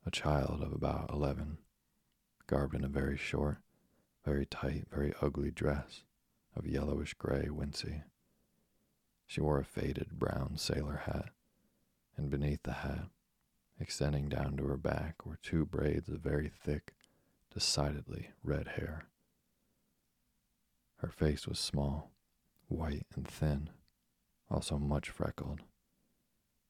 a 0.05 0.11
child 0.11 0.61
of 0.61 0.73
about 0.73 1.13
eleven, 1.13 1.59
garbed 2.49 2.75
in 2.75 2.83
a 2.83 2.89
very 2.89 3.17
short, 3.17 3.59
very 4.25 4.45
tight, 4.45 4.89
very 4.91 5.15
ugly 5.23 5.53
dress 5.53 6.03
of 6.57 6.67
yellowish 6.67 7.15
gray 7.15 7.47
wincey. 7.49 8.03
She 9.25 9.41
wore 9.41 9.61
a 9.61 9.65
faded 9.65 10.19
brown 10.19 10.57
sailor 10.57 10.97
hat, 11.07 11.31
and 12.17 12.31
beneath 12.31 12.63
the 12.63 12.73
hat, 12.73 13.09
extending 13.81 14.29
down 14.29 14.57
to 14.57 14.65
her 14.67 14.77
back, 14.77 15.27
were 15.27 15.39
two 15.43 15.65
braids 15.67 16.09
of 16.09 16.21
very 16.21 16.49
thick, 16.49 16.95
decidedly 17.53 18.31
red 18.43 18.69
hair. 18.69 19.07
Her 20.97 21.09
face 21.09 21.47
was 21.47 21.59
small, 21.59 22.11
white 22.69 23.07
and 23.15 23.27
thin, 23.27 23.71
also 24.51 24.79
much 24.79 25.11
freckled. 25.11 25.61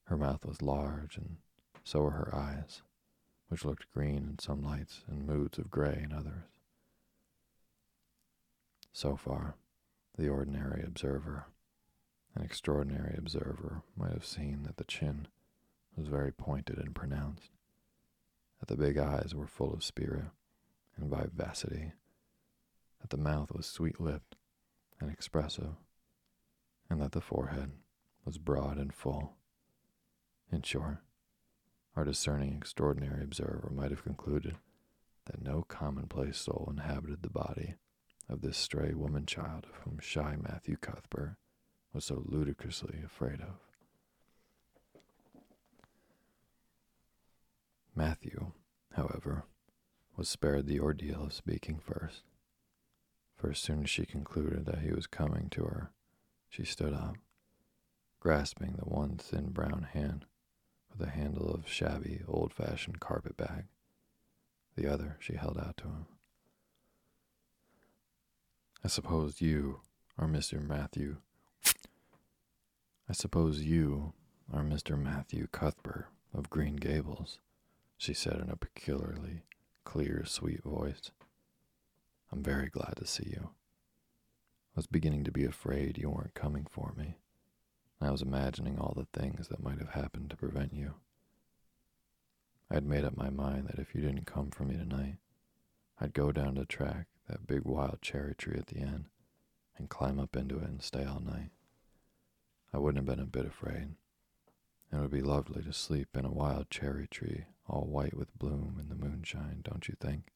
Her 0.05 0.17
mouth 0.17 0.45
was 0.45 0.61
large, 0.61 1.17
and 1.17 1.37
so 1.83 2.01
were 2.01 2.11
her 2.11 2.35
eyes, 2.35 2.81
which 3.47 3.65
looked 3.65 3.91
green 3.93 4.27
in 4.29 4.39
some 4.39 4.63
lights 4.63 5.03
and 5.07 5.25
moods 5.25 5.57
of 5.57 5.71
gray 5.71 6.01
in 6.03 6.11
others. 6.11 6.43
So 8.91 9.15
far, 9.15 9.55
the 10.17 10.29
ordinary 10.29 10.83
observer, 10.83 11.47
an 12.35 12.43
extraordinary 12.43 13.15
observer, 13.17 13.83
might 13.95 14.11
have 14.11 14.25
seen 14.25 14.63
that 14.63 14.77
the 14.77 14.83
chin 14.83 15.27
was 15.95 16.07
very 16.07 16.31
pointed 16.31 16.77
and 16.77 16.95
pronounced, 16.95 17.51
that 18.59 18.67
the 18.67 18.77
big 18.77 18.97
eyes 18.97 19.33
were 19.33 19.47
full 19.47 19.73
of 19.73 19.83
spirit 19.83 20.25
and 20.97 21.09
vivacity, 21.09 21.93
that 23.01 23.09
the 23.09 23.17
mouth 23.17 23.51
was 23.51 23.65
sweet 23.65 23.99
lipped 23.99 24.35
and 24.99 25.11
expressive, 25.11 25.75
and 26.89 27.01
that 27.01 27.11
the 27.11 27.21
forehead 27.21 27.71
was 28.23 28.37
broad 28.37 28.77
and 28.77 28.93
full. 28.93 29.33
In 30.51 30.61
short, 30.61 30.97
our 31.95 32.03
discerning 32.03 32.55
extraordinary 32.55 33.23
observer 33.23 33.71
might 33.73 33.91
have 33.91 34.03
concluded 34.03 34.57
that 35.25 35.41
no 35.41 35.63
commonplace 35.63 36.37
soul 36.37 36.67
inhabited 36.69 37.23
the 37.23 37.29
body 37.29 37.75
of 38.29 38.41
this 38.41 38.57
stray 38.57 38.93
woman 38.93 39.25
child 39.25 39.65
of 39.65 39.83
whom 39.83 39.99
shy 39.99 40.35
Matthew 40.39 40.77
Cuthbert 40.77 41.37
was 41.93 42.05
so 42.05 42.23
ludicrously 42.25 42.99
afraid 43.03 43.41
of. 43.41 43.59
Matthew, 47.95 48.51
however, 48.93 49.45
was 50.17 50.27
spared 50.27 50.67
the 50.67 50.79
ordeal 50.79 51.23
of 51.23 51.33
speaking 51.33 51.79
first. 51.79 52.23
For 53.37 53.51
as 53.51 53.59
soon 53.59 53.83
as 53.83 53.89
she 53.89 54.05
concluded 54.05 54.65
that 54.65 54.79
he 54.79 54.91
was 54.91 55.07
coming 55.07 55.49
to 55.51 55.63
her, 55.63 55.91
she 56.49 56.65
stood 56.65 56.93
up, 56.93 57.15
grasping 58.19 58.75
the 58.77 58.85
one 58.85 59.17
thin 59.17 59.51
brown 59.51 59.87
hand 59.93 60.25
with 60.91 61.07
a 61.07 61.11
handle 61.11 61.49
of 61.49 61.69
shabby, 61.69 62.21
old 62.27 62.53
fashioned 62.53 62.99
carpet 62.99 63.37
bag. 63.37 63.65
The 64.75 64.91
other 64.91 65.17
she 65.19 65.35
held 65.35 65.57
out 65.57 65.77
to 65.77 65.83
him. 65.85 66.05
I 68.83 68.87
suppose 68.87 69.41
you 69.41 69.79
are 70.17 70.27
Mr. 70.27 70.61
Matthew. 70.61 71.17
I 73.09 73.13
suppose 73.13 73.61
you 73.61 74.13
are 74.51 74.63
Mr. 74.63 74.97
Matthew 74.97 75.47
Cuthbert 75.51 76.07
of 76.33 76.49
Green 76.49 76.75
Gables, 76.75 77.39
she 77.97 78.13
said 78.13 78.39
in 78.39 78.49
a 78.49 78.55
peculiarly 78.55 79.43
clear, 79.83 80.23
sweet 80.25 80.63
voice. 80.63 81.11
I'm 82.31 82.43
very 82.43 82.67
glad 82.69 82.95
to 82.97 83.05
see 83.05 83.27
you. 83.29 83.49
I 84.75 84.79
was 84.79 84.87
beginning 84.87 85.23
to 85.23 85.31
be 85.31 85.45
afraid 85.45 85.97
you 85.97 86.09
weren't 86.09 86.33
coming 86.33 86.67
for 86.69 86.93
me. 86.97 87.15
I 88.01 88.11
was 88.11 88.21
imagining 88.21 88.77
all 88.77 88.93
the 88.95 89.07
things 89.17 89.47
that 89.47 89.63
might 89.63 89.79
have 89.79 89.91
happened 89.91 90.29
to 90.29 90.37
prevent 90.37 90.73
you. 90.73 90.95
I 92.69 92.75
had 92.75 92.85
made 92.85 93.05
up 93.05 93.15
my 93.15 93.29
mind 93.29 93.67
that 93.67 93.79
if 93.79 93.95
you 93.95 94.01
didn't 94.01 94.25
come 94.25 94.51
for 94.51 94.63
me 94.63 94.75
tonight, 94.75 95.17
I'd 95.99 96.13
go 96.13 96.31
down 96.31 96.55
the 96.55 96.65
track, 96.65 97.07
that 97.29 97.47
big 97.47 97.63
wild 97.63 98.01
cherry 98.01 98.35
tree 98.35 98.57
at 98.57 98.67
the 98.67 98.79
end, 98.79 99.05
and 99.77 99.89
climb 99.89 100.19
up 100.19 100.35
into 100.35 100.57
it 100.57 100.63
and 100.63 100.81
stay 100.81 101.05
all 101.05 101.21
night. 101.21 101.51
I 102.73 102.79
wouldn't 102.79 102.97
have 102.97 103.17
been 103.17 103.23
a 103.23 103.27
bit 103.27 103.45
afraid. 103.45 103.95
It 104.95 105.01
would 105.01 105.11
be 105.11 105.21
lovely 105.21 105.61
to 105.63 105.73
sleep 105.73 106.15
in 106.15 106.23
a 106.23 106.31
wild 106.31 106.69
cherry 106.69 107.05
tree, 107.07 107.47
all 107.67 107.85
white 107.85 108.15
with 108.15 108.39
bloom 108.39 108.77
in 108.79 108.87
the 108.87 108.95
moonshine, 108.95 109.59
don't 109.61 109.89
you 109.89 109.95
think? 109.99 110.31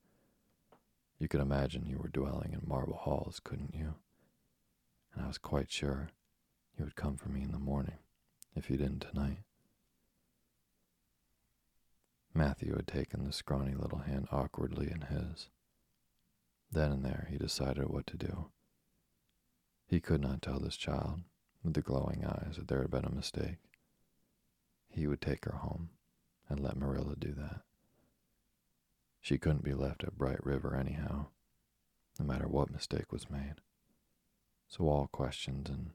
You 1.17 1.29
could 1.29 1.39
imagine 1.39 1.85
you 1.85 1.97
were 1.97 2.09
dwelling 2.09 2.51
in 2.51 2.67
marble 2.67 2.97
halls, 2.97 3.39
couldn't 3.41 3.73
you? 3.73 3.95
And 5.13 5.23
I 5.23 5.27
was 5.27 5.37
quite 5.37 5.71
sure 5.71 6.09
you 6.77 6.83
would 6.83 6.97
come 6.97 7.15
for 7.15 7.29
me 7.29 7.41
in 7.41 7.53
the 7.53 7.57
morning, 7.57 7.99
if 8.53 8.69
you 8.69 8.75
didn't 8.75 8.99
tonight. 8.99 9.43
Matthew 12.33 12.75
had 12.75 12.87
taken 12.87 13.25
the 13.25 13.31
scrawny 13.31 13.75
little 13.75 13.99
hand 13.99 14.27
awkwardly 14.29 14.91
in 14.91 15.01
his. 15.01 15.47
Then 16.69 16.91
and 16.91 17.05
there 17.05 17.29
he 17.31 17.37
decided 17.37 17.89
what 17.89 18.07
to 18.07 18.17
do. 18.17 18.49
He 19.87 20.01
could 20.01 20.19
not 20.19 20.41
tell 20.41 20.59
this 20.59 20.75
child, 20.75 21.21
with 21.63 21.75
the 21.75 21.81
glowing 21.81 22.25
eyes, 22.25 22.57
that 22.57 22.67
there 22.67 22.81
had 22.81 22.91
been 22.91 23.05
a 23.05 23.09
mistake. 23.09 23.68
He 24.99 25.07
would 25.07 25.21
take 25.21 25.45
her 25.45 25.59
home 25.59 25.91
and 26.49 26.59
let 26.59 26.75
Marilla 26.75 27.15
do 27.17 27.31
that. 27.31 27.61
She 29.21 29.37
couldn't 29.37 29.63
be 29.63 29.73
left 29.73 30.03
at 30.03 30.17
Bright 30.17 30.45
River 30.45 30.75
anyhow, 30.75 31.27
no 32.19 32.25
matter 32.25 32.49
what 32.49 32.69
mistake 32.69 33.09
was 33.09 33.29
made. 33.29 33.55
So 34.67 34.89
all 34.89 35.07
questions 35.07 35.69
and 35.69 35.91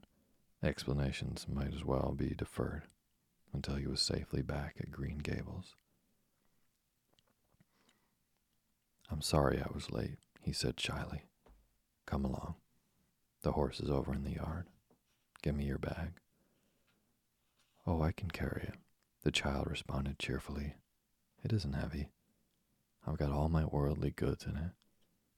explanations 0.63 1.45
might 1.47 1.71
as 1.71 1.85
well 1.85 2.15
be 2.17 2.33
deferred 2.35 2.87
until 3.53 3.75
he 3.75 3.85
was 3.85 4.01
safely 4.01 4.41
back 4.41 4.77
at 4.79 4.91
Green 4.91 5.19
Gables. 5.19 5.75
I'm 9.11 9.21
sorry 9.21 9.61
I 9.61 9.71
was 9.71 9.91
late, 9.91 10.17
he 10.41 10.51
said 10.51 10.79
shyly. 10.79 11.25
Come 12.07 12.25
along. 12.25 12.55
The 13.43 13.51
horse 13.51 13.79
is 13.79 13.91
over 13.91 14.15
in 14.15 14.23
the 14.23 14.37
yard. 14.37 14.65
Give 15.43 15.55
me 15.55 15.65
your 15.65 15.77
bag. 15.77 16.13
Oh, 17.85 18.01
I 18.01 18.11
can 18.11 18.31
carry 18.31 18.63
it, 18.63 18.79
the 19.25 19.31
child 19.31 19.65
responded 19.67 20.19
cheerfully. 20.19 20.75
It 21.43 21.51
isn't 21.51 21.73
heavy. 21.73 22.11
I've 23.07 23.17
got 23.17 23.31
all 23.31 23.49
my 23.49 23.65
worldly 23.65 24.11
goods 24.11 24.45
in 24.45 24.55
it, 24.55 24.71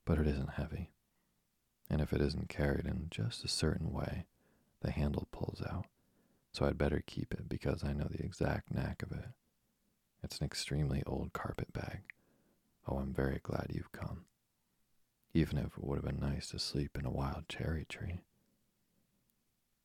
but 0.03 0.19
it 0.19 0.27
isn't 0.27 0.55
heavy. 0.55 0.91
And 1.89 2.01
if 2.01 2.11
it 2.11 2.19
isn't 2.19 2.49
carried 2.49 2.85
in 2.85 3.07
just 3.09 3.45
a 3.45 3.47
certain 3.47 3.93
way, 3.93 4.25
the 4.81 4.91
handle 4.91 5.29
pulls 5.31 5.61
out. 5.65 5.85
So 6.51 6.65
I'd 6.65 6.77
better 6.77 7.01
keep 7.05 7.33
it 7.33 7.47
because 7.47 7.81
I 7.81 7.93
know 7.93 8.09
the 8.11 8.23
exact 8.23 8.73
knack 8.73 9.01
of 9.03 9.13
it. 9.13 9.29
It's 10.21 10.39
an 10.39 10.45
extremely 10.45 11.01
old 11.07 11.31
carpet 11.31 11.71
bag. 11.71 12.01
Oh, 12.89 12.97
I'm 12.97 13.13
very 13.13 13.39
glad 13.41 13.67
you've 13.69 13.93
come. 13.93 14.25
Even 15.33 15.57
if 15.57 15.77
it 15.77 15.83
would 15.83 15.95
have 15.95 16.05
been 16.05 16.19
nice 16.19 16.49
to 16.49 16.59
sleep 16.59 16.97
in 16.99 17.05
a 17.05 17.09
wild 17.09 17.47
cherry 17.47 17.85
tree. 17.87 18.19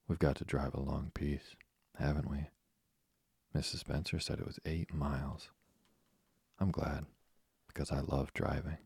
We've 0.08 0.18
got 0.18 0.34
to 0.36 0.44
drive 0.44 0.74
a 0.74 0.80
long 0.80 1.12
piece, 1.14 1.54
haven't 2.00 2.28
we? 2.28 2.48
Mrs. 3.56 3.80
Spencer 3.80 4.18
said 4.18 4.38
it 4.38 4.46
was 4.46 4.58
eight 4.64 4.94
miles. 4.94 5.50
I'm 6.58 6.70
glad, 6.70 7.06
because 7.68 7.90
I 7.92 8.00
love 8.00 8.32
driving. 8.32 8.78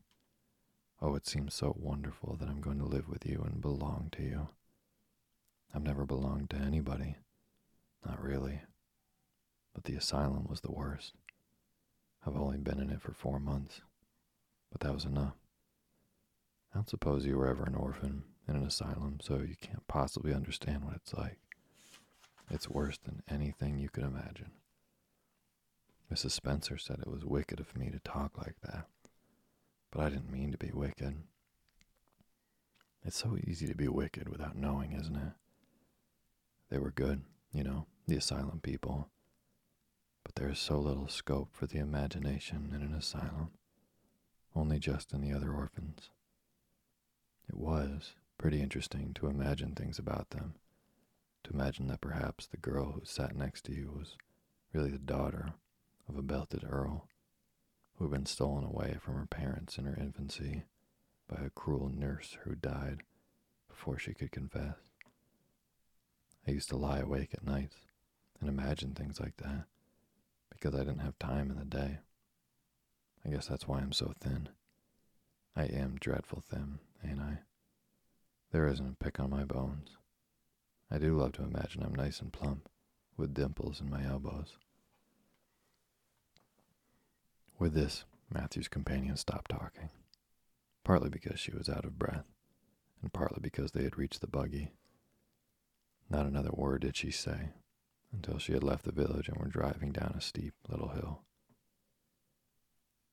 Oh, 1.01 1.15
it 1.15 1.27
seems 1.27 1.53
so 1.53 1.75
wonderful 1.79 2.35
that 2.39 2.49
I'm 2.49 2.59
going 2.59 2.79
to 2.79 2.85
live 2.85 3.07
with 3.07 3.25
you 3.25 3.43
and 3.45 3.61
belong 3.61 4.09
to 4.13 4.23
you. 4.23 4.47
I've 5.73 5.83
never 5.83 6.05
belonged 6.05 6.49
to 6.49 6.57
anybody. 6.57 7.17
Not 8.05 8.21
really. 8.21 8.61
But 9.73 9.83
the 9.83 9.95
asylum 9.95 10.47
was 10.49 10.61
the 10.61 10.71
worst. 10.71 11.13
I've 12.25 12.35
only 12.35 12.57
been 12.57 12.79
in 12.79 12.89
it 12.89 13.01
for 13.01 13.13
four 13.13 13.39
months, 13.39 13.81
but 14.71 14.81
that 14.81 14.93
was 14.93 15.05
enough. 15.05 15.35
I 16.73 16.77
don't 16.77 16.89
suppose 16.89 17.25
you 17.25 17.37
were 17.37 17.47
ever 17.47 17.63
an 17.63 17.75
orphan 17.75 18.23
in 18.47 18.55
an 18.55 18.65
asylum, 18.65 19.19
so 19.21 19.35
you 19.35 19.55
can't 19.61 19.87
possibly 19.87 20.33
understand 20.33 20.83
what 20.83 20.95
it's 20.95 21.13
like. 21.13 21.37
It's 22.49 22.69
worse 22.69 22.97
than 22.97 23.23
anything 23.29 23.77
you 23.77 23.89
could 23.89 24.03
imagine. 24.03 24.51
Mrs. 26.11 26.31
Spencer 26.31 26.77
said 26.77 26.99
it 26.99 27.11
was 27.11 27.25
wicked 27.25 27.59
of 27.59 27.75
me 27.75 27.89
to 27.89 27.99
talk 27.99 28.37
like 28.37 28.55
that, 28.61 28.87
but 29.91 30.01
I 30.01 30.09
didn't 30.09 30.31
mean 30.31 30.51
to 30.51 30.57
be 30.57 30.71
wicked. 30.73 31.15
It's 33.03 33.17
so 33.17 33.37
easy 33.45 33.67
to 33.67 33.75
be 33.75 33.87
wicked 33.87 34.29
without 34.29 34.55
knowing, 34.55 34.93
isn't 34.93 35.15
it? 35.15 35.33
They 36.69 36.77
were 36.77 36.91
good, 36.91 37.23
you 37.51 37.63
know, 37.63 37.87
the 38.07 38.15
asylum 38.15 38.59
people. 38.61 39.09
But 40.23 40.35
there 40.35 40.49
is 40.49 40.59
so 40.59 40.79
little 40.79 41.07
scope 41.07 41.49
for 41.53 41.67
the 41.67 41.79
imagination 41.79 42.71
in 42.73 42.81
an 42.81 42.93
asylum, 42.93 43.51
only 44.55 44.79
just 44.79 45.13
in 45.13 45.21
the 45.21 45.33
other 45.33 45.53
orphans. 45.53 46.09
It 47.47 47.55
was 47.55 48.13
pretty 48.37 48.61
interesting 48.61 49.13
to 49.15 49.27
imagine 49.27 49.73
things 49.73 49.99
about 49.99 50.31
them, 50.31 50.55
to 51.47 51.53
imagine 51.53 51.87
that 51.87 52.01
perhaps 52.01 52.45
the 52.45 52.57
girl 52.57 52.91
who 52.91 53.01
sat 53.03 53.35
next 53.35 53.63
to 53.65 53.73
you 53.73 53.93
was 53.97 54.17
really 54.73 54.91
the 54.91 54.97
daughter 54.97 55.53
of 56.09 56.17
a 56.17 56.21
belted 56.21 56.63
earl 56.67 57.07
who 57.95 58.05
had 58.05 58.11
been 58.11 58.25
stolen 58.25 58.63
away 58.63 58.97
from 59.01 59.15
her 59.15 59.25
parents 59.25 59.77
in 59.77 59.85
her 59.85 59.97
infancy 59.99 60.63
by 61.27 61.41
a 61.41 61.49
cruel 61.49 61.89
nurse 61.89 62.37
who 62.43 62.53
died 62.55 63.01
before 63.69 63.97
she 63.97 64.13
could 64.13 64.31
confess. 64.31 64.75
I 66.47 66.51
used 66.51 66.69
to 66.69 66.77
lie 66.77 66.99
awake 66.99 67.33
at 67.33 67.45
nights 67.45 67.77
and 68.39 68.49
imagine 68.49 68.93
things 68.93 69.19
like 69.19 69.37
that 69.37 69.65
because 70.49 70.75
I 70.75 70.79
didn't 70.79 70.99
have 70.99 71.17
time 71.17 71.49
in 71.49 71.57
the 71.57 71.65
day. 71.65 71.99
I 73.25 73.29
guess 73.29 73.47
that's 73.47 73.67
why 73.67 73.79
I'm 73.79 73.93
so 73.93 74.13
thin. 74.19 74.49
I 75.55 75.63
am 75.63 75.97
dreadful 75.99 76.43
thin, 76.49 76.79
ain't 77.05 77.21
I? 77.21 77.39
There 78.51 78.67
isn't 78.67 78.97
a 78.99 79.03
pick 79.03 79.19
on 79.19 79.29
my 79.29 79.43
bones. 79.43 79.97
I 80.89 80.97
do 80.97 81.17
love 81.17 81.33
to 81.33 81.43
imagine 81.43 81.83
I'm 81.83 81.95
nice 81.95 82.21
and 82.21 82.31
plump, 82.31 82.69
with 83.17 83.33
dimples 83.33 83.81
in 83.81 83.89
my 83.89 84.05
elbows. 84.05 84.57
With 87.59 87.73
this, 87.73 88.05
Matthew's 88.29 88.67
companion 88.67 89.17
stopped 89.17 89.51
talking, 89.51 89.89
partly 90.83 91.09
because 91.09 91.39
she 91.39 91.51
was 91.51 91.67
out 91.67 91.85
of 91.85 91.99
breath, 91.99 92.25
and 93.01 93.11
partly 93.11 93.39
because 93.41 93.71
they 93.71 93.83
had 93.83 93.97
reached 93.97 94.21
the 94.21 94.27
buggy. 94.27 94.71
Not 96.09 96.25
another 96.25 96.51
word 96.53 96.81
did 96.81 96.95
she 96.95 97.11
say 97.11 97.49
until 98.13 98.37
she 98.37 98.53
had 98.53 98.63
left 98.63 98.85
the 98.85 98.91
village 98.91 99.27
and 99.27 99.37
were 99.37 99.47
driving 99.47 99.91
down 99.91 100.13
a 100.15 100.21
steep 100.21 100.53
little 100.69 100.89
hill. 100.89 101.23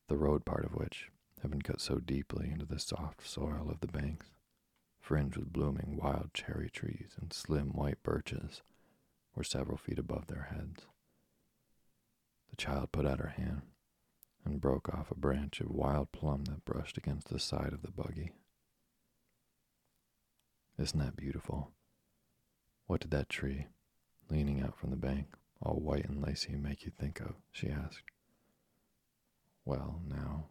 The 0.08 0.16
road 0.16 0.44
part 0.44 0.64
of 0.64 0.74
which 0.74 1.10
had 1.42 1.50
been 1.50 1.62
cut 1.62 1.80
so 1.80 1.96
deeply 1.96 2.50
into 2.50 2.66
the 2.66 2.78
soft 2.78 3.26
soil 3.26 3.68
of 3.70 3.80
the 3.80 3.88
banks, 3.88 4.28
fringed 5.04 5.36
with 5.36 5.52
blooming 5.52 5.98
wild 6.02 6.32
cherry 6.32 6.70
trees 6.70 7.10
and 7.20 7.30
slim 7.30 7.68
white 7.74 8.02
birches, 8.02 8.62
were 9.34 9.44
several 9.44 9.76
feet 9.76 9.98
above 9.98 10.28
their 10.28 10.48
heads. 10.50 10.86
The 12.48 12.56
child 12.56 12.90
put 12.90 13.04
out 13.04 13.18
her 13.18 13.34
hand 13.36 13.62
and 14.46 14.62
broke 14.62 14.88
off 14.88 15.10
a 15.10 15.14
branch 15.14 15.60
of 15.60 15.70
wild 15.70 16.10
plum 16.10 16.44
that 16.44 16.64
brushed 16.64 16.96
against 16.96 17.28
the 17.28 17.38
side 17.38 17.74
of 17.74 17.82
the 17.82 17.90
buggy. 17.90 18.32
Isn't 20.78 21.00
that 21.00 21.16
beautiful? 21.16 21.72
What 22.86 23.00
did 23.02 23.10
that 23.10 23.28
tree, 23.28 23.66
leaning 24.30 24.62
out 24.62 24.78
from 24.78 24.88
the 24.88 24.96
bank, 24.96 25.26
all 25.60 25.80
white 25.80 26.08
and 26.08 26.24
lacy, 26.24 26.56
make 26.56 26.86
you 26.86 26.90
think 26.98 27.20
of? 27.20 27.34
she 27.52 27.68
asked. 27.68 28.10
Well, 29.66 30.00
now, 30.08 30.46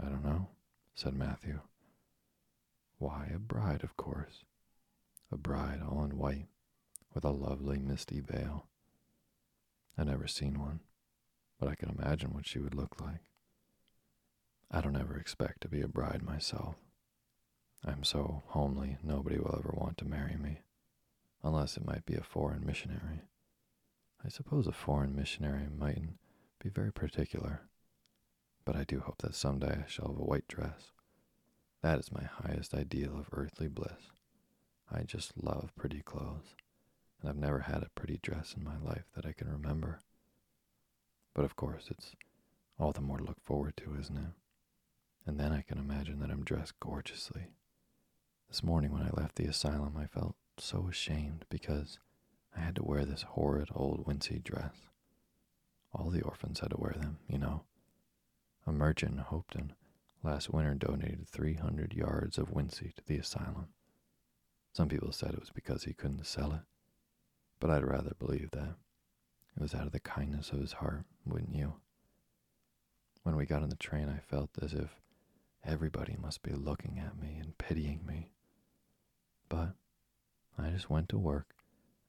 I 0.00 0.04
don't 0.04 0.24
know, 0.24 0.48
said 0.94 1.14
Matthew. 1.14 1.58
Why, 3.02 3.32
a 3.34 3.38
bride, 3.40 3.82
of 3.82 3.96
course. 3.96 4.44
A 5.32 5.36
bride 5.36 5.80
all 5.82 6.04
in 6.04 6.18
white, 6.18 6.46
with 7.12 7.24
a 7.24 7.30
lovely 7.30 7.80
misty 7.80 8.20
veil. 8.20 8.68
I've 9.98 10.06
never 10.06 10.28
seen 10.28 10.60
one, 10.60 10.78
but 11.58 11.68
I 11.68 11.74
can 11.74 11.88
imagine 11.88 12.32
what 12.32 12.46
she 12.46 12.60
would 12.60 12.76
look 12.76 13.00
like. 13.00 13.22
I 14.70 14.80
don't 14.80 14.96
ever 14.96 15.16
expect 15.16 15.62
to 15.62 15.68
be 15.68 15.80
a 15.80 15.88
bride 15.88 16.22
myself. 16.22 16.76
I'm 17.84 18.04
so 18.04 18.44
homely, 18.46 18.98
nobody 19.02 19.36
will 19.36 19.56
ever 19.58 19.74
want 19.76 19.98
to 19.98 20.04
marry 20.04 20.36
me 20.36 20.60
unless 21.42 21.76
it 21.76 21.84
might 21.84 22.06
be 22.06 22.14
a 22.14 22.22
foreign 22.22 22.64
missionary. 22.64 23.22
I 24.24 24.28
suppose 24.28 24.68
a 24.68 24.72
foreign 24.72 25.16
missionary 25.16 25.66
mightn't 25.76 26.18
be 26.62 26.68
very 26.68 26.92
particular, 26.92 27.62
but 28.64 28.76
I 28.76 28.84
do 28.84 29.00
hope 29.00 29.22
that 29.22 29.34
someday 29.34 29.82
I 29.84 29.88
shall 29.88 30.06
have 30.06 30.18
a 30.18 30.24
white 30.24 30.46
dress. 30.46 30.92
That 31.82 31.98
is 31.98 32.12
my 32.12 32.22
highest 32.22 32.74
ideal 32.74 33.18
of 33.18 33.26
earthly 33.32 33.66
bliss. 33.66 34.12
I 34.90 35.02
just 35.02 35.42
love 35.42 35.72
pretty 35.74 36.00
clothes, 36.00 36.54
and 37.20 37.28
I've 37.28 37.36
never 37.36 37.60
had 37.60 37.82
a 37.82 37.90
pretty 37.96 38.20
dress 38.22 38.54
in 38.56 38.62
my 38.62 38.78
life 38.78 39.06
that 39.16 39.26
I 39.26 39.32
can 39.32 39.50
remember. 39.50 39.98
But 41.34 41.44
of 41.44 41.56
course, 41.56 41.88
it's 41.90 42.14
all 42.78 42.92
the 42.92 43.00
more 43.00 43.18
to 43.18 43.24
look 43.24 43.40
forward 43.42 43.76
to, 43.78 43.96
isn't 43.98 44.16
it? 44.16 44.32
And 45.26 45.40
then 45.40 45.52
I 45.52 45.62
can 45.62 45.78
imagine 45.78 46.20
that 46.20 46.30
I'm 46.30 46.44
dressed 46.44 46.78
gorgeously. 46.78 47.48
This 48.48 48.62
morning 48.62 48.92
when 48.92 49.02
I 49.02 49.10
left 49.20 49.34
the 49.34 49.46
asylum, 49.46 49.96
I 49.96 50.06
felt 50.06 50.36
so 50.58 50.86
ashamed 50.88 51.46
because 51.50 51.98
I 52.56 52.60
had 52.60 52.76
to 52.76 52.84
wear 52.84 53.04
this 53.04 53.22
horrid 53.22 53.70
old 53.74 54.06
wincey 54.06 54.42
dress. 54.42 54.74
All 55.92 56.10
the 56.10 56.22
orphans 56.22 56.60
had 56.60 56.70
to 56.70 56.80
wear 56.80 56.94
them, 56.96 57.18
you 57.28 57.38
know. 57.38 57.62
A 58.66 58.72
merchant 58.72 59.18
hoped 59.18 59.56
in 59.56 59.62
Hopeton 59.62 59.81
last 60.22 60.50
winter 60.50 60.74
donated 60.74 61.26
300 61.28 61.94
yards 61.94 62.38
of 62.38 62.52
wincey 62.52 62.94
to 62.94 63.02
the 63.06 63.16
asylum. 63.16 63.68
Some 64.72 64.88
people 64.88 65.12
said 65.12 65.34
it 65.34 65.40
was 65.40 65.50
because 65.50 65.84
he 65.84 65.92
couldn't 65.92 66.26
sell 66.26 66.52
it, 66.52 66.62
but 67.60 67.70
I'd 67.70 67.84
rather 67.84 68.14
believe 68.18 68.50
that. 68.52 68.76
It 69.56 69.60
was 69.60 69.74
out 69.74 69.86
of 69.86 69.92
the 69.92 70.00
kindness 70.00 70.50
of 70.50 70.60
his 70.60 70.72
heart, 70.72 71.04
wouldn't 71.26 71.54
you? 71.54 71.74
When 73.22 73.36
we 73.36 73.44
got 73.44 73.62
on 73.62 73.68
the 73.68 73.76
train, 73.76 74.08
I 74.08 74.18
felt 74.18 74.50
as 74.62 74.72
if 74.72 75.00
everybody 75.64 76.16
must 76.20 76.42
be 76.42 76.52
looking 76.52 76.98
at 76.98 77.20
me 77.20 77.36
and 77.38 77.58
pitying 77.58 78.00
me. 78.06 78.30
But 79.48 79.74
I 80.58 80.70
just 80.70 80.88
went 80.88 81.08
to 81.10 81.18
work 81.18 81.54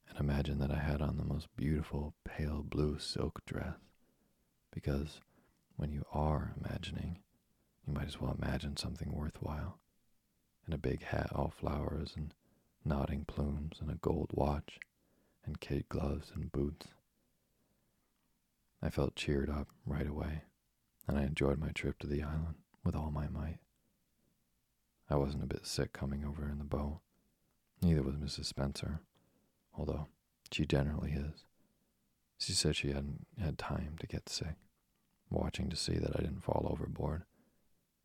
and 0.10 0.18
imagined 0.20 0.62
that 0.62 0.72
I 0.72 0.80
had 0.80 1.02
on 1.02 1.18
the 1.18 1.26
most 1.26 1.48
beautiful 1.58 2.14
pale 2.24 2.64
blue 2.64 2.98
silk 2.98 3.42
dress. 3.46 3.76
Because 4.74 5.20
when 5.76 5.92
you 5.92 6.04
are 6.14 6.54
imagining, 6.64 7.20
you 7.86 7.94
might 7.94 8.08
as 8.08 8.20
well 8.20 8.36
imagine 8.42 8.78
something 8.78 9.12
worthwhile. 9.12 9.80
And 10.66 10.74
a 10.74 10.78
big 10.78 11.04
hat 11.04 11.32
all 11.34 11.50
flowers 11.50 12.14
and 12.16 12.34
nodding 12.86 13.26
plumes 13.26 13.78
and 13.82 13.92
a 13.92 13.96
gold 13.96 14.32
watch 14.34 14.80
and 15.46 15.60
kid 15.60 15.90
gloves 15.90 16.32
and 16.34 16.52
boots. 16.52 16.88
I 18.82 18.90
felt 18.90 19.16
cheered 19.16 19.50
up 19.50 19.68
right 19.86 20.08
away, 20.08 20.44
and 21.08 21.18
I 21.18 21.24
enjoyed 21.24 21.60
my 21.60 21.70
trip 21.70 22.00
to 22.00 22.08
the 22.08 22.24
island 22.24 22.56
with 22.84 22.96
all 22.96 23.12
my 23.12 23.28
might. 23.28 23.60
I 25.10 25.16
wasn't 25.16 25.44
a 25.44 25.48
bit 25.48 25.66
sick 25.66 25.94
coming 25.94 26.24
over 26.26 26.50
in 26.50 26.60
the 26.60 26.64
boat, 26.64 27.00
Neither 27.84 28.02
was 28.02 28.16
Mrs. 28.16 28.46
Spencer, 28.46 29.02
although 29.78 30.08
she 30.54 30.66
generally 30.66 31.12
is. 31.12 31.44
She 32.38 32.54
said 32.54 32.78
she 32.78 32.90
hadn't 32.90 33.28
had 33.38 33.58
time 33.58 33.98
to 34.00 34.08
get 34.08 34.30
sick, 34.30 34.56
watching 35.30 35.70
to 35.70 35.76
see 35.76 35.96
that 35.96 36.16
I 36.16 36.22
didn't 36.22 36.46
fall 36.46 36.66
overboard. 36.70 37.24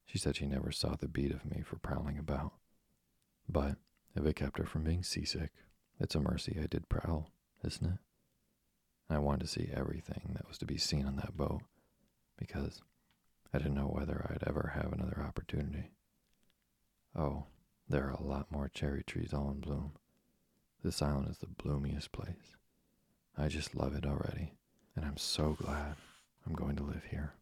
She 0.09 0.17
said 0.17 0.37
she 0.37 0.47
never 0.47 0.73
saw 0.73 0.97
the 0.97 1.07
beat 1.07 1.33
of 1.33 1.45
me 1.45 1.63
for 1.63 1.77
prowling 1.77 2.19
about. 2.19 2.55
But 3.47 3.77
if 4.17 4.25
it 4.25 4.37
kept 4.37 4.57
her 4.57 4.65
from 4.65 4.83
being 4.83 5.03
seasick, 5.03 5.53
it's 6.01 6.15
a 6.15 6.21
mercy 6.21 6.59
I 6.61 6.67
did 6.67 6.89
prowl, 6.89 7.31
isn't 7.63 7.87
it? 7.87 7.99
I 9.11 9.19
wanted 9.19 9.41
to 9.43 9.47
see 9.49 9.69
everything 9.73 10.33
that 10.35 10.49
was 10.49 10.57
to 10.59 10.67
be 10.67 10.79
seen 10.79 11.07
on 11.07 11.17
that 11.17 11.37
boat, 11.37 11.61
because 12.39 12.81
I 13.53 13.59
didn't 13.59 13.75
know 13.75 13.87
whether 13.87 14.27
I'd 14.31 14.49
ever 14.49 14.73
have 14.75 14.93
another 14.93 15.23
opportunity. 15.27 15.91
Oh, 17.15 17.45
there 17.87 18.05
are 18.05 18.13
a 18.13 18.23
lot 18.23 18.51
more 18.51 18.71
cherry 18.73 19.03
trees 19.03 19.35
all 19.35 19.51
in 19.51 19.61
bloom. 19.61 19.93
This 20.83 21.03
island 21.03 21.29
is 21.31 21.39
the 21.39 21.47
bloomiest 21.47 22.13
place. 22.13 22.57
I 23.37 23.49
just 23.49 23.75
love 23.75 23.95
it 23.95 24.07
already, 24.07 24.55
and 24.97 25.05
I'm 25.05 25.19
so 25.19 25.55
glad 25.61 25.97
I'm 26.47 26.55
going 26.55 26.77
to 26.77 26.83
live 26.83 27.05
here. 27.11 27.35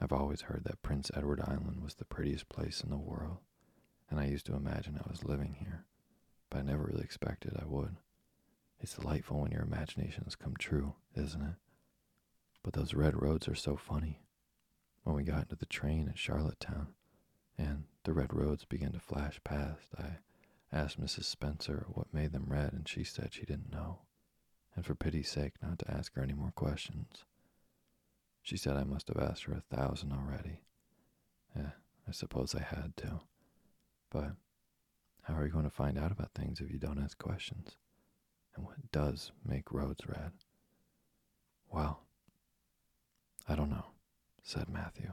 I've 0.00 0.12
always 0.12 0.42
heard 0.42 0.64
that 0.64 0.82
Prince 0.82 1.10
Edward 1.14 1.40
Island 1.40 1.82
was 1.82 1.94
the 1.94 2.04
prettiest 2.04 2.48
place 2.48 2.82
in 2.82 2.90
the 2.90 2.98
world, 2.98 3.38
and 4.10 4.20
I 4.20 4.26
used 4.26 4.46
to 4.46 4.54
imagine 4.54 4.98
I 4.98 5.10
was 5.10 5.24
living 5.24 5.56
here, 5.58 5.86
but 6.50 6.58
I 6.58 6.62
never 6.62 6.84
really 6.84 7.02
expected 7.04 7.56
I 7.58 7.64
would. 7.64 7.96
It's 8.78 8.94
delightful 8.96 9.40
when 9.40 9.52
your 9.52 9.62
imaginations 9.62 10.36
come 10.36 10.54
true, 10.58 10.94
isn't 11.14 11.40
it? 11.42 11.54
But 12.62 12.74
those 12.74 12.92
red 12.94 13.20
roads 13.20 13.48
are 13.48 13.54
so 13.54 13.76
funny. 13.76 14.20
When 15.04 15.16
we 15.16 15.22
got 15.22 15.42
into 15.44 15.56
the 15.56 15.66
train 15.66 16.08
at 16.08 16.18
Charlottetown, 16.18 16.88
and 17.56 17.84
the 18.04 18.12
red 18.12 18.34
roads 18.34 18.64
began 18.66 18.92
to 18.92 19.00
flash 19.00 19.40
past, 19.44 19.94
I 19.98 20.18
asked 20.70 21.00
Mrs. 21.00 21.24
Spencer 21.24 21.86
what 21.88 22.12
made 22.12 22.32
them 22.32 22.46
red, 22.48 22.74
and 22.74 22.86
she 22.86 23.02
said 23.02 23.32
she 23.32 23.46
didn't 23.46 23.72
know, 23.72 24.00
and 24.74 24.84
for 24.84 24.94
pity's 24.94 25.30
sake 25.30 25.54
not 25.62 25.78
to 25.78 25.90
ask 25.90 26.14
her 26.14 26.22
any 26.22 26.34
more 26.34 26.52
questions. 26.54 27.24
She 28.46 28.56
said 28.56 28.76
I 28.76 28.84
must 28.84 29.08
have 29.08 29.18
asked 29.18 29.42
her 29.46 29.54
a 29.54 29.76
thousand 29.76 30.12
already. 30.12 30.60
Yeah, 31.56 31.70
I 32.06 32.12
suppose 32.12 32.54
I 32.54 32.62
had 32.62 32.96
to. 32.98 33.22
But 34.08 34.36
how 35.22 35.34
are 35.34 35.44
you 35.44 35.50
going 35.50 35.64
to 35.64 35.70
find 35.70 35.98
out 35.98 36.12
about 36.12 36.30
things 36.32 36.60
if 36.60 36.70
you 36.70 36.78
don't 36.78 37.02
ask 37.02 37.18
questions? 37.18 37.76
And 38.54 38.64
what 38.64 38.92
does 38.92 39.32
make 39.44 39.72
roads 39.72 40.06
red? 40.06 40.30
Well, 41.72 42.04
I 43.48 43.56
don't 43.56 43.68
know, 43.68 43.86
said 44.44 44.68
Matthew. 44.68 45.12